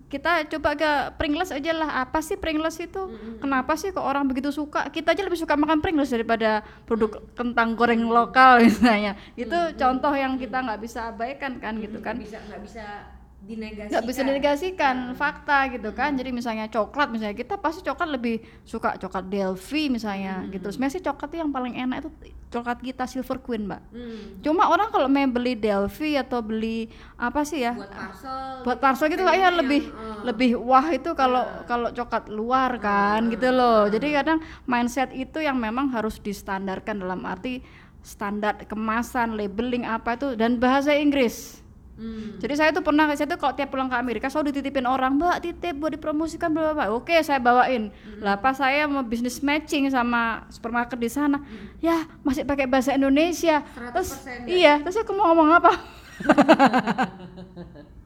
[0.07, 3.11] kita coba ke Pringles aja lah apa sih Pringles itu?
[3.43, 4.87] Kenapa sih kok orang begitu suka?
[4.87, 9.19] Kita aja lebih suka makan Pringles daripada produk kentang goreng lokal misalnya.
[9.35, 12.15] Itu contoh yang kita nggak bisa abaikan kan gitu kan?
[12.15, 13.16] Bisa nggak bisa
[13.47, 13.89] dinegasikan.
[13.89, 16.11] nggak bisa dinegasikan fakta gitu kan.
[16.19, 20.67] Jadi misalnya coklat misalnya kita pasti coklat lebih suka coklat Delphi misalnya gitu.
[20.67, 22.09] Sebenarnya sih coklat tuh yang paling enak itu
[22.51, 23.81] coklat kita Silver Queen mbak.
[23.91, 24.39] Hmm.
[24.39, 27.75] cuma orang kalau mau beli Delphi atau beli apa sih ya?
[27.75, 28.43] Buat parcel.
[28.67, 29.83] buat parcel gitu kayaknya lebih
[30.27, 33.87] lebih wah itu kalau kalau coklat luar kan gitu loh.
[33.87, 37.63] Jadi kadang mindset itu yang memang harus distandarkan dalam arti
[38.03, 41.66] standar kemasan labeling apa itu dan bahasa Inggris
[41.97, 42.37] Hmm.
[42.37, 45.41] jadi saya tuh pernah saya tuh kalau tiap pulang ke Amerika selalu dititipin orang mbak
[45.41, 46.85] titip buat dipromosikan bla bla bla.
[46.93, 47.89] oke saya bawain.
[48.21, 51.41] Lah pas saya mau bisnis matching sama supermarket di sana
[51.81, 53.65] ya masih pakai bahasa Indonesia.
[53.97, 55.73] Terus 100% iya terus aku mau ngomong apa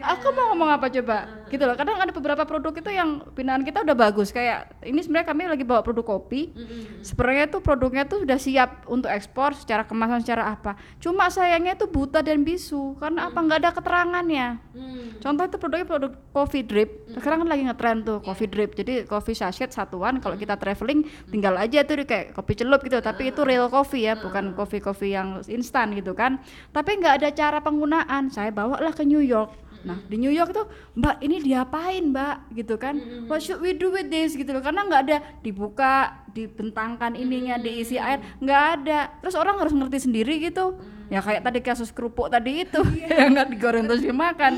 [0.00, 1.18] aku mau ngomong apa coba?
[1.50, 1.74] Gitu loh.
[1.74, 4.30] Kadang ada beberapa produk itu yang binaan kita udah bagus.
[4.30, 6.54] Kayak ini sebenarnya kami lagi bawa produk kopi.
[7.02, 10.78] Sebenarnya tuh produknya tuh sudah siap untuk ekspor secara kemasan secara apa.
[11.02, 12.96] Cuma sayangnya itu buta dan bisu.
[13.02, 13.38] Karena apa?
[13.42, 14.48] Nggak ada keterangannya.
[14.70, 15.18] Hmm.
[15.18, 17.10] contoh itu produknya produk coffee drip.
[17.12, 18.72] Sekarang kan lagi ngetren tuh coffee drip.
[18.78, 20.22] Jadi coffee sachet satuan.
[20.22, 23.02] Kalau kita traveling tinggal aja tuh di kayak kopi celup gitu.
[23.02, 26.38] Tapi itu real coffee ya bukan coffee coffee yang instan gitu kan.
[26.70, 28.30] Tapi nggak ada cara penggunaan.
[28.30, 29.49] Saya bawalah ke New York
[29.84, 30.66] Nah di New York tuh
[30.96, 33.00] Mbak ini diapain Mbak gitu kan?
[33.26, 34.60] What should we do with this gitu loh?
[34.60, 39.00] Karena nggak ada dibuka, dibentangkan ininya, diisi air, nggak ada.
[39.24, 40.76] Terus orang harus ngerti sendiri gitu.
[41.10, 44.56] Ya kayak tadi kasus kerupuk tadi itu yang nggak digoreng terus dimakan.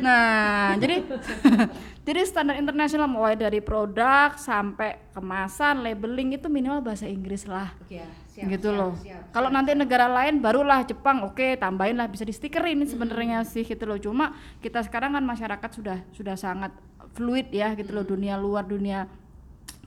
[0.00, 1.04] Nah jadi
[2.08, 8.08] jadi standar internasional mulai dari produk sampai kemasan, labeling itu minimal bahasa Inggris lah ya,
[8.34, 8.92] siap, gitu siap, loh.
[8.98, 9.22] siap.
[9.30, 13.62] Kalau nanti negara lain barulah Jepang, oke tambahin lah bisa di stikerin ini sebenarnya sih
[13.62, 13.98] gitu loh.
[14.02, 16.74] Cuma kita sekarang kan masyarakat sudah sudah sangat
[17.14, 19.06] fluid ya gitu loh dunia luar dunia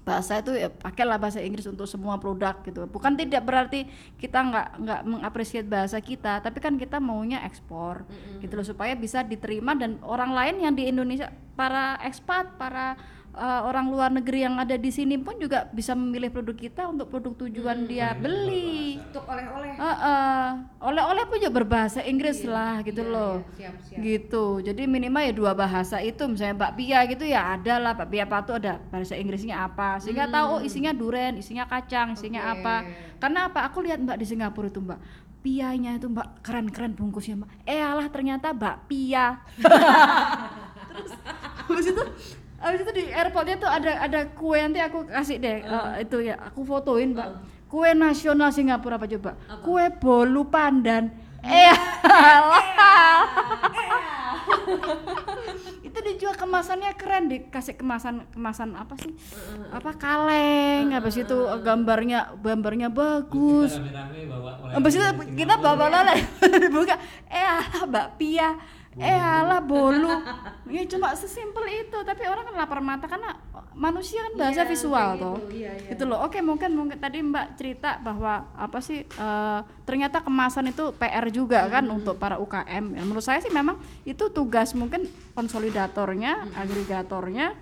[0.07, 2.87] bahasa itu ya pakailah bahasa Inggris untuk semua produk gitu.
[2.87, 3.83] Bukan tidak berarti
[4.15, 8.07] kita nggak nggak mengapresiasi bahasa kita, tapi kan kita maunya ekspor
[8.39, 11.27] gitu loh supaya bisa diterima dan orang lain yang di Indonesia
[11.59, 12.95] para ekspat, para
[13.37, 17.13] uh, orang luar negeri yang ada di sini pun juga bisa memilih produk kita untuk
[17.13, 18.97] produk tujuan dia beli.
[18.97, 19.77] Untuk oleh-oleh.
[19.77, 20.45] Heeh.
[20.81, 23.45] Oleh-oleh pun juga berbahasa Inggris lah gitu loh.
[23.55, 23.97] Siap, siap.
[24.01, 24.45] Gitu.
[24.65, 28.81] Jadi minimal ya dua bahasa itu misalnya bakpia gitu ya ada lah bakpia patu ada
[28.89, 32.83] bahasa Inggrisnya apa sehingga tahu oh isinya duren, isinya kacang, isinya apa.
[33.21, 33.69] Karena apa?
[33.69, 34.99] Aku lihat Mbak di Singapura itu Mbak
[35.47, 37.49] pianya itu Mbak keren-keren bungkusnya Mbak.
[37.63, 39.39] Eh alah ternyata bakpia.
[40.91, 41.13] Terus
[41.67, 42.03] habis itu
[42.57, 46.41] Abis itu di airportnya tuh ada ada kue nanti aku kasih deh eh, itu ya
[46.41, 47.37] aku fotoin mbak
[47.69, 49.31] kue nasional Singapura apa coba.
[49.61, 51.13] Kue bolu pandan.
[51.45, 51.75] Eh
[55.85, 59.13] itu dijual kemasannya keren dikasih kemasan kemasan apa sih?
[59.69, 63.77] Apa kaleng habis itu eh, gambarnya gambarnya bagus.
[64.73, 65.05] Habis itu
[65.37, 66.13] kita bawa lala
[66.75, 66.95] buka
[67.29, 68.57] eh alah bakpia
[68.99, 70.09] eh alah bolu.
[70.67, 71.95] Ya cuma sesimpel itu.
[72.03, 73.39] Tapi orang kan lapar mata karena
[73.71, 75.37] manusia kan bahasa visual toh.
[75.87, 76.03] gitu.
[76.03, 76.19] Loh.
[76.27, 81.63] Oke mungkin mungkin tadi mbak cerita bahwa apa sih eh, ternyata kemasan itu PR juga
[81.71, 87.55] kan untuk para UKM ya, menurut saya sih memang itu tugas mungkin konsolidatornya agregatornya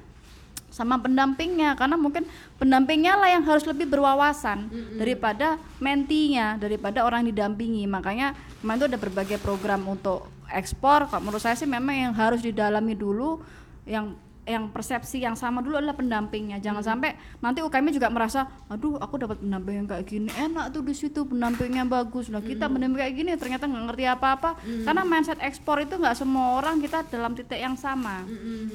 [0.73, 1.77] sama pendampingnya.
[1.79, 2.25] Karena mungkin
[2.57, 4.67] pendampingnya lah yang harus lebih berwawasan
[4.97, 7.85] daripada mentinya daripada orang didampingi.
[7.87, 12.41] Makanya kemarin itu ada berbagai program untuk ekspor kalau menurut saya sih memang yang harus
[12.41, 13.41] didalami dulu
[13.85, 16.61] yang yang persepsi yang sama dulu adalah pendampingnya.
[16.61, 20.85] Jangan sampai nanti UKM juga merasa aduh aku dapat pendamping yang kayak gini enak tuh
[20.85, 22.29] di situ pendampingnya bagus.
[22.29, 24.49] Nah kita pendamping kayak gini ternyata nggak ngerti apa-apa.
[24.61, 28.21] Karena mindset ekspor itu nggak semua orang kita dalam titik yang sama.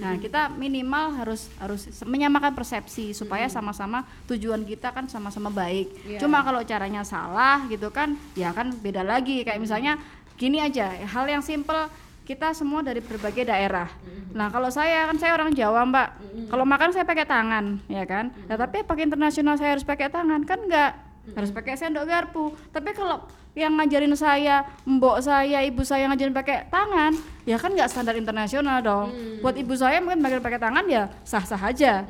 [0.03, 6.18] Nah kita minimal harus harus menyamakan persepsi supaya sama-sama tujuan kita kan sama-sama baik.
[6.18, 9.47] Cuma kalau caranya salah gitu kan ya kan beda lagi.
[9.47, 10.03] Kayak misalnya
[10.41, 11.84] gini aja hal yang simple
[12.24, 13.91] kita semua dari berbagai daerah.
[14.32, 16.09] Nah kalau saya kan saya orang Jawa mbak,
[16.47, 18.30] kalau makan saya pakai tangan, ya kan.
[18.47, 20.95] Nah tapi pakai internasional saya harus pakai tangan kan enggak,
[21.34, 22.55] harus pakai sendok garpu.
[22.70, 23.26] Tapi kalau
[23.59, 28.78] yang ngajarin saya, mbok saya, ibu saya ngajarin pakai tangan, ya kan nggak standar internasional
[28.78, 29.11] dong.
[29.43, 32.07] Buat ibu saya mungkin pakai pakai tangan ya sah-sah aja.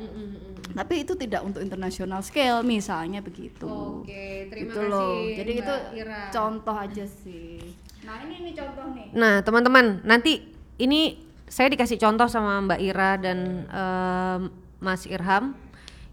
[0.71, 3.67] Tapi itu tidak untuk internasional scale misalnya begitu.
[3.67, 4.87] Oke, terima Gitu kasih.
[4.87, 5.19] loh.
[5.33, 6.21] Jadi Mbak itu Ira.
[6.31, 7.70] contoh aja sih.
[8.01, 9.07] Nah ini nih contoh nih.
[9.13, 10.41] Nah, teman-teman, nanti
[10.81, 14.41] ini saya dikasih contoh sama Mbak Ira dan em,
[14.81, 15.53] Mas Irham.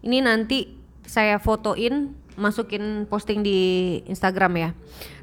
[0.05, 0.77] Ini nanti
[1.09, 3.59] saya fotoin, masukin posting di
[4.07, 4.71] Instagram ya.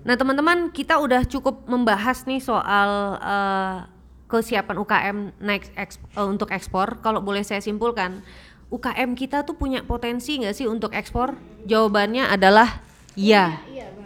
[0.03, 3.77] Nah, teman-teman, kita udah cukup membahas nih soal eh,
[4.25, 6.99] kesiapan UKM naik eks- eh, untuk ekspor.
[6.99, 8.25] Kalau boleh saya simpulkan,
[8.73, 11.37] UKM kita tuh punya potensi nggak sih untuk ekspor?
[11.69, 12.81] Jawabannya adalah
[13.13, 13.61] ya.
[13.69, 14.04] Iya banget.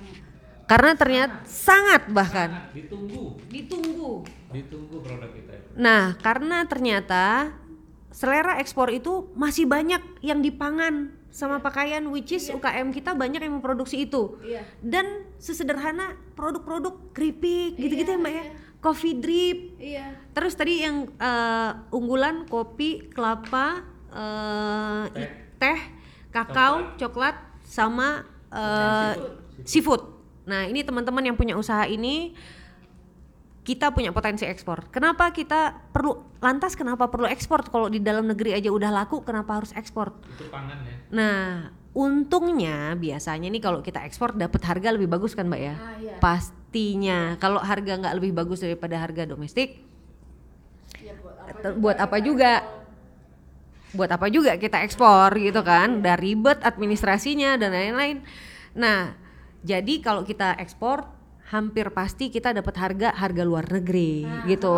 [0.69, 4.21] Karena ternyata sangat bahkan ditunggu ditunggu.
[4.49, 7.49] ditunggu produk kita itu Nah, karena ternyata
[8.09, 13.57] selera ekspor itu masih banyak yang dipangan sama pakaian which is UKM kita banyak yang
[13.57, 14.37] memproduksi itu.
[14.41, 14.61] Iya.
[14.79, 15.05] Dan
[15.37, 18.45] sesederhana produk-produk keripik gitu-gitu ya Mbak ya.
[18.79, 19.57] Coffee drip.
[19.77, 20.05] Iya.
[20.31, 25.79] Terus tadi yang eh, unggulan kopi, kelapa, eh, i- teh,
[26.29, 29.13] kakao, coklat, sama eh,
[29.63, 30.18] seafood.
[30.49, 32.33] Nah, ini teman-teman yang punya usaha ini
[33.61, 34.89] kita punya potensi ekspor.
[34.89, 39.61] Kenapa kita perlu lantas kenapa perlu ekspor kalau di dalam negeri aja udah laku kenapa
[39.61, 40.09] harus ekspor?
[40.25, 45.45] itu pangan ya Nah, untungnya biasanya nih kalau kita ekspor dapat harga lebih bagus kan,
[45.45, 45.75] Mbak ya?
[45.77, 46.15] Ah, iya.
[46.17, 47.37] Pastinya.
[47.37, 49.85] Kalau harga nggak lebih bagus daripada harga domestik,
[50.99, 52.51] Ya, buat apa buat apa juga
[53.95, 58.21] buat apa juga kita ekspor gitu kan udah ribet administrasinya dan lain-lain
[58.75, 59.17] nah
[59.61, 61.18] jadi kalau kita ekspor
[61.49, 64.69] hampir pasti kita dapat harga harga luar negeri gitu.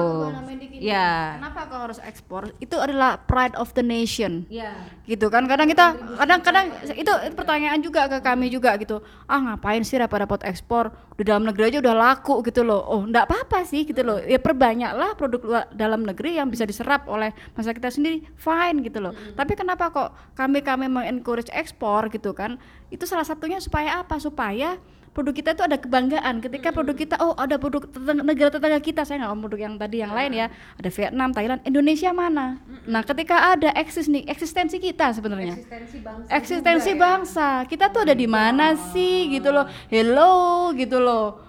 [0.55, 0.87] dikit nih.
[0.87, 1.35] ya.
[1.35, 2.55] Kenapa kau harus ekspor?
[2.63, 4.47] Itu adalah pride of the nation.
[4.47, 4.71] ya.
[5.03, 5.51] Gitu kan?
[5.51, 9.03] Kadang kita kadang-kadang itu pertanyaan juga ke kami juga gitu.
[9.27, 10.95] Ah ngapain sih dapat ekspor?
[11.19, 12.79] Di dalam negeri aja udah laku gitu loh.
[12.87, 14.23] Oh enggak apa-apa sih gitu loh.
[14.23, 18.23] Ya perbanyaklah produk luar dalam negeri yang bisa diserap oleh masyarakat kita sendiri.
[18.39, 19.11] Fine gitu loh.
[19.35, 22.55] Tapi kenapa kok kami kami mengencourage ekspor gitu kan?
[22.87, 24.15] Itu salah satunya supaya apa?
[24.23, 24.79] Supaya
[25.11, 26.39] produk kita itu ada kebanggaan.
[26.39, 29.01] Ketika produk kita oh ada produk tetangga, negara tetangga kita.
[29.03, 30.47] Saya nggak produk yang tadi yang lain ya.
[30.79, 31.59] Ada Vietnam Thailand.
[31.67, 32.59] Indonesia mana?
[32.87, 35.59] Nah ketika ada eksis nih eksistensi kita sebenarnya.
[35.59, 37.47] Eksistensi bangsa eksistensi bangsa.
[37.67, 39.27] Kita tuh ada di mana sih?
[39.35, 39.67] Gitu loh.
[39.91, 41.43] Hello gitu loh.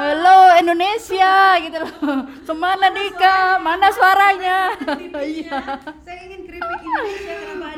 [0.00, 0.56] Hello.
[0.56, 1.92] Indonesia gitu loh.
[2.48, 3.60] Ke mana Dika?
[3.60, 4.58] mana suaranya?
[5.24, 5.56] Iya.
[6.04, 7.34] Saya ingin keripik Indonesia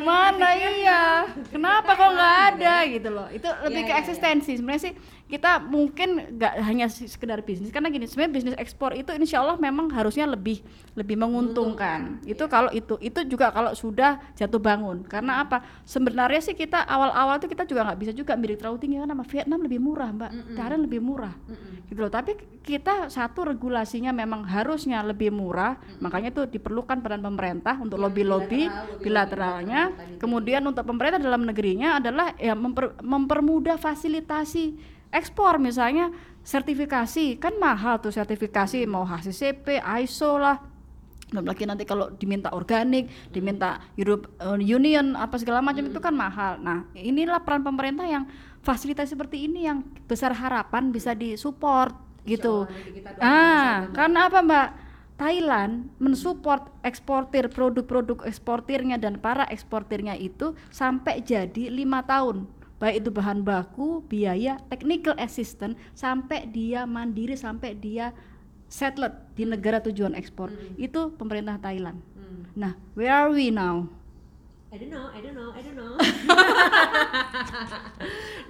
[0.06, 1.26] mana iya?
[1.50, 2.74] Kenapa kok nggak ada?
[2.86, 3.26] Gitu loh.
[3.34, 4.54] Itu lebih ke eksistensi.
[4.54, 4.94] Sebenarnya sih
[5.26, 9.90] kita mungkin nggak hanya sekedar bisnis karena gini sebenarnya bisnis ekspor itu insya Allah memang
[9.90, 10.62] harusnya lebih
[10.94, 12.22] lebih menguntungkan.
[12.22, 15.02] Itu kalau itu itu juga kalau sudah jatuh bangun.
[15.02, 15.66] Karena apa?
[15.82, 19.26] Sebenarnya sih kita awal-awal tuh kita juga nggak bisa juga milik terlalu tinggi karena sama
[19.26, 20.30] Vietnam lebih murah mbak.
[20.54, 21.34] Thailand lebih murah
[21.90, 22.12] gitu loh.
[22.12, 28.70] Tapi kita satu regulasinya memang harusnya lebih murah makanya itu diperlukan peran pemerintah untuk lobby-lobby
[29.02, 29.90] bilateralnya.
[30.22, 36.12] kemudian untuk pemerintah dalam negerinya adalah ya memper- mempermudah fasilitasi ekspor misalnya
[36.44, 40.60] sertifikasi kan mahal tuh sertifikasi mau HACCP ISO lah
[41.26, 46.14] belum lagi nanti kalau diminta organik, diminta Europe uh, Union apa segala macam itu kan
[46.14, 46.62] mahal.
[46.62, 48.30] Nah, inilah peran pemerintah yang
[48.62, 51.90] fasilitas seperti ini yang besar harapan bisa disupport
[52.30, 52.70] gitu.
[53.18, 54.68] Ah, karena apa Mbak?
[55.16, 62.44] Thailand mensupport eksportir produk-produk eksportirnya dan para eksportirnya itu sampai jadi lima tahun
[62.76, 68.12] baik itu bahan baku, biaya, technical assistant sampai dia mandiri sampai dia
[68.66, 70.74] settled di negara tujuan ekspor Hmm.
[70.76, 72.02] itu pemerintah Thailand.
[72.18, 72.50] Hmm.
[72.52, 73.86] Nah, where are we now?
[74.74, 75.94] I don't know, I don't know, I don't know.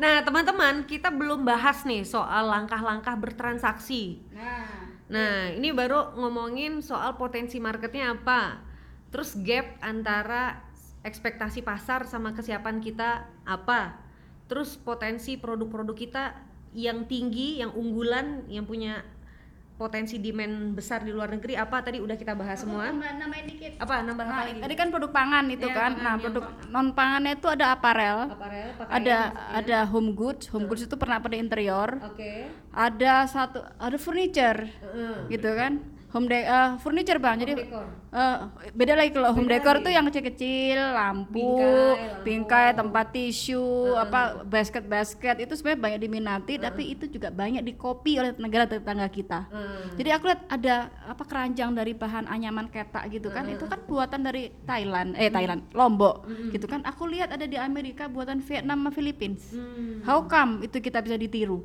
[0.03, 4.24] nah, teman-teman, kita belum bahas nih soal langkah-langkah bertransaksi.
[4.33, 8.59] Nah, Nah, ini baru ngomongin soal potensi marketnya apa.
[9.14, 10.66] Terus gap antara
[11.07, 13.95] ekspektasi pasar sama kesiapan kita apa.
[14.47, 16.25] Terus potensi produk-produk kita
[16.73, 19.03] yang tinggi, yang unggulan, yang punya
[19.77, 22.89] potensi demand besar di luar negeri apa tadi udah kita bahas semua.
[22.89, 23.77] namain dikit.
[23.77, 24.61] Apa nambah apa lagi?
[24.65, 25.91] tadi kan produk pangan itu Iya, kan.
[25.93, 29.57] pangan Nah, produk non pangannya itu ada apparel, Aparel, pakaian ada maksudnya.
[29.61, 30.45] ada home goods.
[30.49, 31.93] Home goods itu pernah pada interior.
[32.09, 32.49] Oke.
[32.73, 35.29] Ada satu ada furniture Heeh.
[35.29, 35.77] gitu kan.
[36.07, 37.37] Home de eh, furniture Bang.
[37.37, 37.85] Jadi Home decor.
[38.11, 38.37] eh,
[38.73, 39.85] beda lagi kalau home Beda decor lagi.
[39.85, 42.25] tuh yang kecil-kecil, lampu, Bingkai, lampu.
[42.25, 48.33] bingkai, tempat tisu, apa basket-basket itu sebenarnya banyak diminati, tapi itu juga banyak dikopi oleh
[48.39, 49.51] negara tetangga kita.
[49.51, 49.93] Hmm.
[49.95, 54.25] Jadi aku lihat ada apa keranjang dari bahan anyaman ketak gitu kan, itu kan buatan
[54.25, 56.81] dari Thailand, eh Thailand, Lombok, gitu kan.
[56.87, 59.53] Aku lihat ada di Amerika buatan Vietnam sama Philippines.
[59.53, 60.01] Hmm.
[60.03, 61.61] How come itu kita bisa ditiru?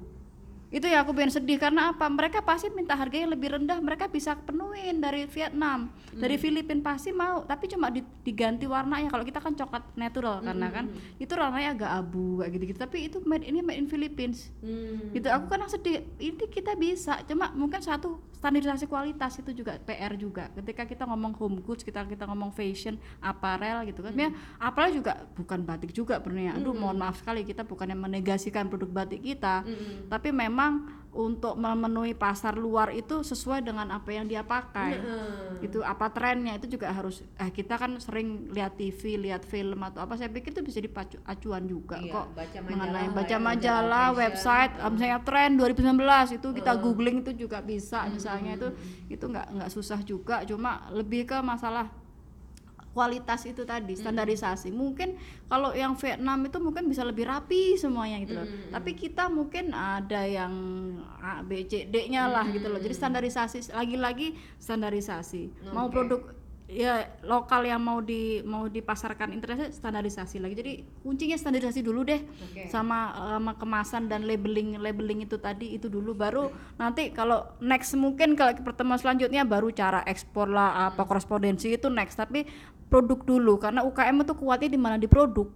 [0.72, 2.08] Itu ya aku pengen sedih karena apa?
[2.08, 7.12] Mereka pasti minta harga yang lebih rendah, mereka bisa penuhin dari Vietnam, dari Filipina pasti
[7.12, 9.12] mau, tapi cuma di- diganti warnanya.
[9.12, 10.86] Kalau kita kan coklat natural karena kan
[11.20, 12.80] itu warnanya agak abu kayak gitu-gitu.
[12.80, 14.48] Tapi itu made ini made in Philippines.
[14.64, 15.12] Hmm.
[15.12, 16.08] Gitu aku kan sedih.
[16.16, 20.48] Ini kita bisa, cuma mungkin satu standarisasi kualitas itu juga PR juga.
[20.56, 24.16] Ketika kita ngomong home goods, kita kita ngomong fashion, apparel gitu kan.
[24.16, 26.56] Ya, apparel juga bukan batik juga benernya.
[26.56, 30.08] Aduh, mohon maaf sekali kita bukan yang menegasikan produk batik kita Mm-mm.
[30.08, 30.61] tapi memang
[31.12, 34.96] untuk memenuhi pasar luar itu sesuai dengan apa yang dia pakai.
[34.96, 35.68] Heeh.
[35.68, 40.02] itu apa trennya itu juga harus eh kita kan sering lihat TV lihat film atau
[40.02, 43.38] apa saya pikir itu bisa dipacu acuan juga Iya, kok baca majalah mengenai baca ya,
[43.38, 48.68] majalah website eh, misalnya tren 2019 itu kita googling itu juga bisa misalnya itu
[49.06, 51.94] itu nggak nggak susah juga cuma lebih ke masalah
[52.92, 54.72] kualitas itu tadi standarisasi.
[54.72, 55.16] Mungkin
[55.48, 58.48] kalau yang Vietnam itu mungkin bisa lebih rapi semuanya gitu loh.
[58.72, 60.54] Tapi kita mungkin ada yang
[61.24, 62.80] A B C D nya lah gitu loh.
[62.80, 65.72] Jadi standarisasi lagi-lagi standarisasi.
[65.72, 66.41] Mau produk
[66.72, 70.56] ya lokal yang mau di mau dipasarkan internasional standarisasi lagi.
[70.56, 72.24] Jadi kuncinya standarisasi dulu deh.
[72.24, 72.72] Oke.
[72.72, 76.16] sama sama kemasan dan labeling labeling itu tadi itu dulu.
[76.16, 76.48] Baru
[76.80, 82.16] nanti kalau next mungkin kalau pertemuan selanjutnya baru cara ekspor lah apa korespondensi itu next.
[82.16, 82.48] Tapi
[82.88, 84.96] produk dulu karena UKM itu kuatnya di mana?
[84.96, 85.48] Di produk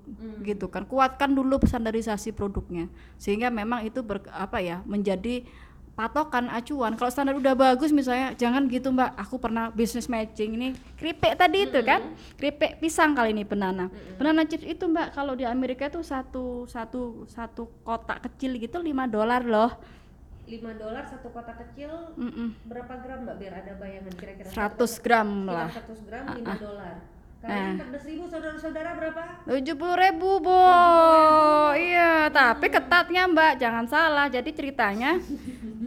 [0.44, 0.84] gitu kan.
[0.84, 2.92] Kuatkan dulu standarisasi produknya.
[3.16, 5.48] Sehingga memang itu ber, apa ya menjadi
[5.96, 7.00] patokan acuan.
[7.00, 9.16] Kalau standar udah bagus misalnya jangan gitu mbak.
[9.16, 10.68] Aku pernah bisnis matching ini
[11.00, 12.04] keripik tadi itu kan?
[12.36, 13.88] Keripik pisang kali ini banana.
[14.20, 18.92] Banana chips itu mbak kalau di Amerika itu satu satu satu kotak kecil gitu 5
[19.08, 19.72] dolar loh.
[20.46, 21.90] 5 dolar satu kotak kecil
[22.20, 22.54] Mm-mm.
[22.70, 23.36] berapa gram mbak?
[23.42, 24.52] Biar ada bayangan kira-kira.
[24.52, 25.72] 100 gram lah.
[25.74, 27.15] 100 gram 5 dolar
[27.46, 29.22] Kalian 14 ribu saudara-saudara berapa?
[29.46, 30.66] tujuh puluh ribu bo.
[31.72, 33.62] Iya tapi ketatnya mbak.
[33.62, 34.26] Jangan salah.
[34.28, 35.22] Jadi ceritanya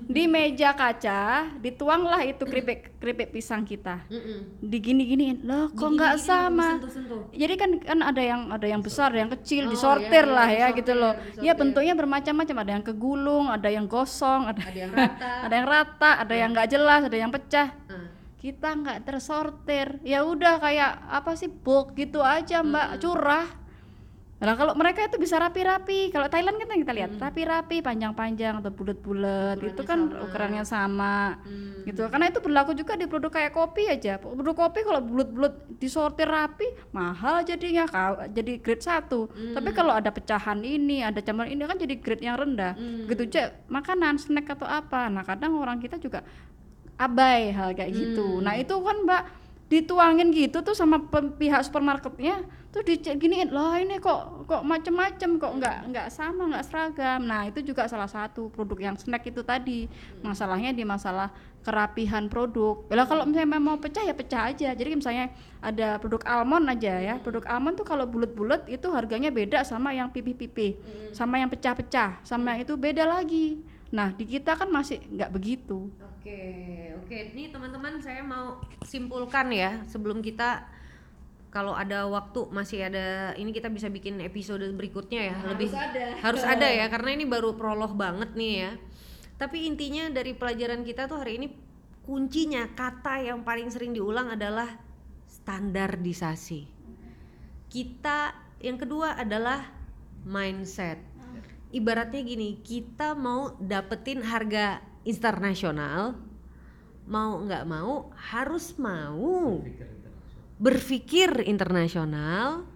[0.08, 4.00] di meja kaca dituanglah itu keripik keripik pisang kita.
[4.06, 4.62] Mm-mm.
[4.62, 5.42] digini-giniin.
[5.42, 6.78] Loh kok nggak sama?
[6.78, 10.30] sentuh-sentuh jadi kan kan ada yang ada yang besar ada yang kecil Oh, disortir iya,
[10.30, 11.12] iya, lah ya disortir, gitu loh.
[11.12, 11.44] disortir.
[11.44, 12.56] ya bentuknya bermacam-macam.
[12.56, 15.30] Ada yang kegulung ada yang gosong ada ada yang rata.
[15.48, 17.68] Ada yang rata ada yang nggak jelas ada yang pecah.
[17.90, 18.07] Ah.
[18.38, 19.98] Kita nggak tersortir.
[20.06, 23.02] Ya udah kayak apa sih bulk gitu aja mbak.
[23.02, 23.46] Curah.
[24.38, 28.70] Nah kalau mereka itu bisa rapi-rapi, kalau Thailand kan yang kita lihat rapi-rapi, panjang-panjang atau
[28.70, 31.82] bulat-bulat, itu kan ukurannya sama, Hmm.
[31.82, 32.06] gitu.
[32.06, 34.22] Karena itu berlaku juga di produk kayak kopi aja.
[34.22, 37.90] Produk kopi kalau bulat-bulat disortir rapi, mahal jadinya,
[38.30, 39.26] jadi grade 1
[39.58, 42.78] Tapi kalau ada pecahan ini, ada campuran ini kan jadi grade yang rendah.
[43.10, 45.10] Gitu aja makanan, snack atau apa.
[45.10, 46.22] Nah kadang orang kita juga
[46.98, 48.42] abai hal kayak gitu.
[48.42, 49.22] Nah itu kan mbak
[49.68, 50.96] dituangin gitu tuh sama
[51.36, 56.64] pihak supermarketnya tuh dicek giniin lah ini kok kok macem-macem kok nggak nggak sama nggak
[56.68, 57.20] seragam.
[57.24, 59.88] Nah itu juga salah satu produk yang snack itu tadi.
[60.20, 61.32] Masalahnya di masalah
[61.64, 62.80] kerapihan produk.
[62.88, 64.72] Lah kalau misalnya mau pecah ya pecah aja.
[64.72, 67.14] Jadi misalnya ada produk almond aja ya.
[67.20, 70.76] Produk almond tuh kalau bulat-bulat itu harganya beda sama yang pipi-pipi.
[71.12, 72.20] Sama yang pecah-pecah.
[72.24, 73.60] Sama yang itu beda lagi.
[73.92, 75.88] Nah di kita kan masih nggak begitu.
[76.28, 77.16] Oke, oke.
[77.32, 80.60] Ini teman-teman saya mau simpulkan ya sebelum kita
[81.48, 86.20] kalau ada waktu masih ada ini kita bisa bikin episode berikutnya ya lebih ada.
[86.20, 88.70] harus ada ya karena ini baru prolog banget nih ya.
[89.40, 91.48] Tapi intinya dari pelajaran kita tuh hari ini
[92.04, 94.68] kuncinya kata yang paling sering diulang adalah
[95.24, 96.68] standarisasi.
[97.72, 99.64] Kita yang kedua adalah
[100.28, 101.00] mindset.
[101.68, 106.18] Ibaratnya gini, kita mau dapetin harga internasional,
[107.08, 109.62] mau nggak mau harus mau
[110.58, 112.66] berpikir internasional,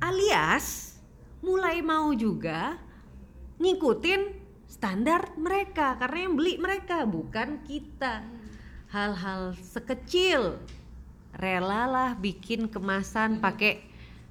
[0.00, 0.96] alias
[1.40, 2.80] mulai mau juga
[3.60, 8.24] ngikutin standar mereka karena yang beli mereka bukan kita.
[8.90, 10.58] Hal-hal sekecil
[11.36, 13.84] relalah bikin kemasan pakai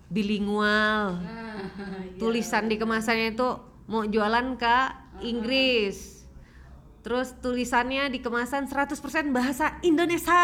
[0.09, 1.21] bilingual.
[2.21, 3.49] Tulisan di kemasannya itu
[3.87, 4.77] mau jualan ke
[5.23, 6.18] Inggris.
[6.99, 10.43] Terus tulisannya di kemasan 100% bahasa Indonesia.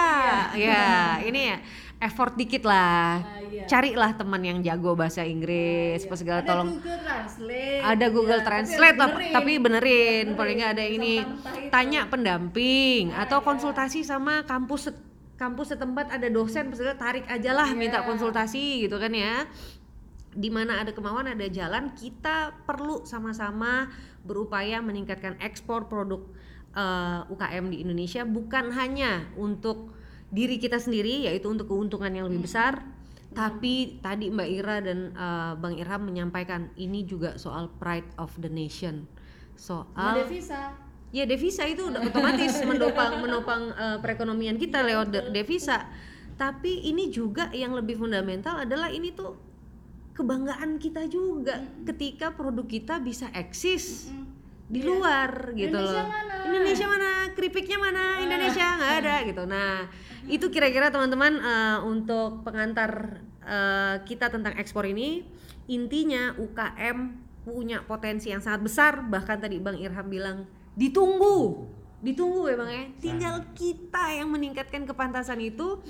[0.56, 1.58] Ya, ini ya
[2.00, 3.24] effort dikit lah.
[3.68, 6.80] Carilah teman yang jago bahasa Inggris, apa segala tolong.
[6.80, 7.82] Google Translate.
[7.84, 10.26] ada Google Translate tapi, tapi benerin.
[10.36, 11.24] Paling nggak ada ini
[11.72, 14.92] tanya pendamping atau konsultasi sama kampus
[15.36, 19.44] kampus setempat ada dosen misalnya tarik aja lah minta konsultasi gitu kan ya.
[20.36, 23.88] Di mana ada kemauan ada jalan kita perlu sama-sama
[24.28, 26.20] berupaya meningkatkan ekspor produk
[26.76, 29.96] eh, UKM di Indonesia bukan hanya untuk
[30.30, 32.84] diri kita sendiri yaitu untuk keuntungan yang lebih besar
[33.36, 38.48] tapi tadi Mbak Ira dan eh, Bang Irham menyampaikan ini juga soal pride of the
[38.48, 39.04] nation.
[39.60, 40.72] Soal Devisa.
[41.16, 45.88] Ya devisa itu udah otomatis menopang menopang eh, perekonomian kita lewat de- devisa.
[46.36, 49.36] Tapi ini juga yang lebih fundamental adalah ini tuh
[50.16, 54.12] kebanggaan kita juga ketika produk kita bisa eksis
[54.66, 56.10] di luar gitu Indonesia loh.
[56.10, 56.36] mana?
[56.50, 57.10] Indonesia mana?
[57.38, 58.04] Keripiknya mana?
[58.18, 59.44] Indonesia nggak ada gitu.
[59.46, 59.86] Nah,
[60.26, 65.22] itu kira-kira teman-teman eh, untuk pengantar eh, kita tentang ekspor ini
[65.70, 66.98] intinya UKM
[67.46, 71.70] punya potensi yang sangat besar bahkan tadi Bang Irham bilang ditunggu
[72.02, 75.82] ditunggu ya Bang ya tinggal kita yang meningkatkan kepantasan itu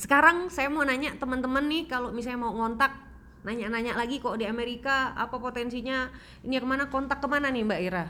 [0.00, 3.07] sekarang saya mau nanya teman-teman nih kalau misalnya mau ngontak
[3.40, 6.10] nanya-nanya lagi kok di Amerika apa potensinya
[6.40, 8.06] ini ke mana kontak ke mana nih Mbak Ira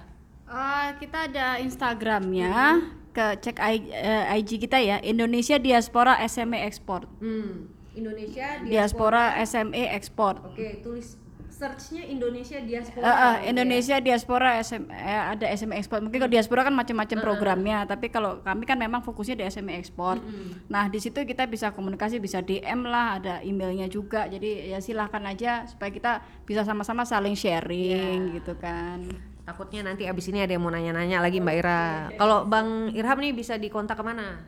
[0.48, 2.80] Eh, kita ada Instagramnya,
[3.12, 7.04] ke cek I- eh, IG kita ya, Indonesia Diaspora SME Export.
[7.20, 10.40] hmm, Indonesia Diaspora SME Export.
[10.48, 11.20] oke tulis
[11.58, 13.50] searchnya Indonesia diaspora eh, gitu ya.
[13.50, 16.00] Indonesia Diaspora SM, eh, ada SME Export.
[16.06, 20.22] Mungkin kalau diaspora kan macam-macam programnya, tapi kalau kami kan memang fokusnya di SME Export.
[20.70, 24.30] Nah, di situ kita bisa komunikasi, bisa DM lah, ada emailnya juga.
[24.30, 26.12] Jadi ya silahkan aja supaya kita
[26.46, 29.10] bisa sama-sama saling sharing gitu kan.
[29.42, 32.12] Takutnya nanti abis ini ada yang mau nanya-nanya lagi Mbak Ira.
[32.14, 34.46] Kalau Bang Irham nih bisa dikontak ke mana?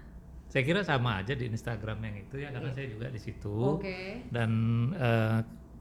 [0.50, 3.80] Saya kira sama aja di Instagram yang itu ya karena saya juga di situ.
[3.80, 4.26] Oke.
[4.28, 4.50] Dan
[4.98, 5.38] eh,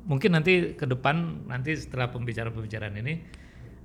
[0.09, 3.13] mungkin nanti ke depan nanti setelah pembicaraan-pembicaraan ini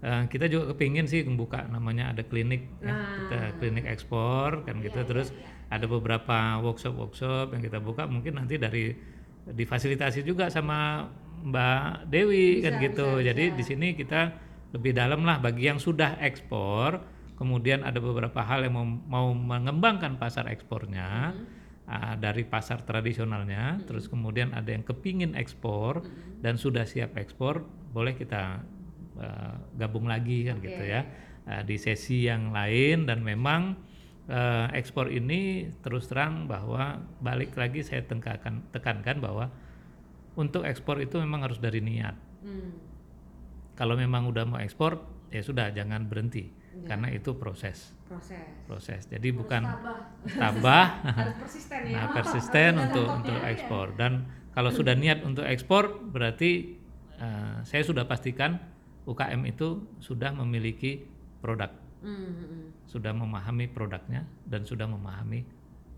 [0.01, 2.97] eh, kita juga kepingin sih membuka namanya ada klinik ya,
[3.29, 5.05] kita klinik ekspor kan gitu.
[5.05, 5.31] Terus
[5.69, 8.97] ada beberapa workshop-workshop yang kita buka mungkin nanti dari
[9.45, 11.13] difasilitasi juga sama
[11.45, 13.21] Mbak Dewi kan gitu.
[13.21, 14.33] Jadi di sini kita
[14.73, 17.05] lebih dalam lah bagi yang sudah ekspor
[17.37, 21.35] kemudian ada beberapa hal yang mau, mau mengembangkan pasar ekspornya
[21.89, 26.05] ah, dari pasar tradisionalnya terus kemudian ada yang kepingin ekspor
[26.41, 28.65] dan sudah siap ekspor boleh kita
[29.21, 31.07] eh, gabung lagi kan gitu ya.
[31.45, 33.77] Ah, di sesi yang lain dan memang
[34.29, 39.53] eh, ekspor ini terus terang bahwa balik lagi saya tekankan tekankan bahwa
[40.35, 42.17] untuk ekspor itu memang harus dari niat.
[42.45, 42.77] Hmm.
[43.73, 45.01] kalau memang udah mau ekspor
[45.33, 46.53] ya sudah jangan berhenti
[46.83, 47.95] karena itu proses.
[48.05, 48.45] Proses.
[48.67, 49.03] proses.
[49.07, 49.63] Jadi bukan
[50.35, 50.87] tabah.
[51.19, 51.95] Harus persisten ya.
[51.97, 53.87] nah persisten untuk untuk ekspor.
[53.95, 56.77] Dan kalau sudah niat untuk ekspor berarti
[57.19, 58.59] eh, saya sudah pastikan
[59.05, 61.05] UKM itu sudah memiliki
[61.41, 61.73] produk.
[62.05, 65.41] Hmm, sudah memahami produknya dan sudah memahami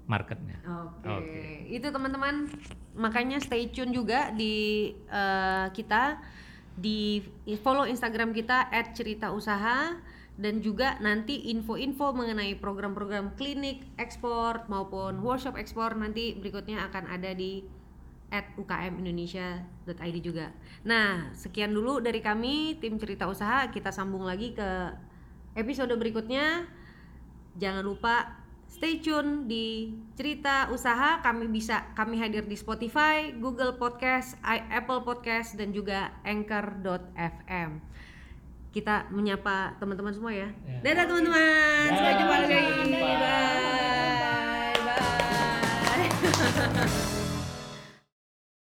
[0.06, 0.62] marketnya.
[0.62, 1.10] Oke.
[1.10, 1.42] Oke.
[1.66, 2.46] Itu teman-teman.
[2.94, 6.22] Makanya stay tune juga di eh, kita.
[6.76, 7.24] Di
[7.64, 9.96] follow Instagram kita @ceritausaha
[10.36, 17.32] dan juga nanti info-info mengenai program-program klinik ekspor maupun workshop ekspor nanti berikutnya akan ada
[17.32, 17.64] di
[18.60, 20.52] ukmindonesia.id juga.
[20.84, 23.70] Nah, sekian dulu dari kami tim cerita usaha.
[23.70, 24.92] Kita sambung lagi ke
[25.56, 26.68] episode berikutnya.
[27.56, 31.22] Jangan lupa stay tune di cerita usaha.
[31.24, 37.95] Kami bisa kami hadir di Spotify, Google Podcast, Apple Podcast dan juga Anchor.fm.
[38.76, 40.52] kita menyapa teman-teman semua ya.
[40.84, 41.96] Dadah teman-teman.
[41.96, 42.60] Sampai jumpa lagi.
[42.92, 43.16] Bye.
[46.76, 47.15] Bye.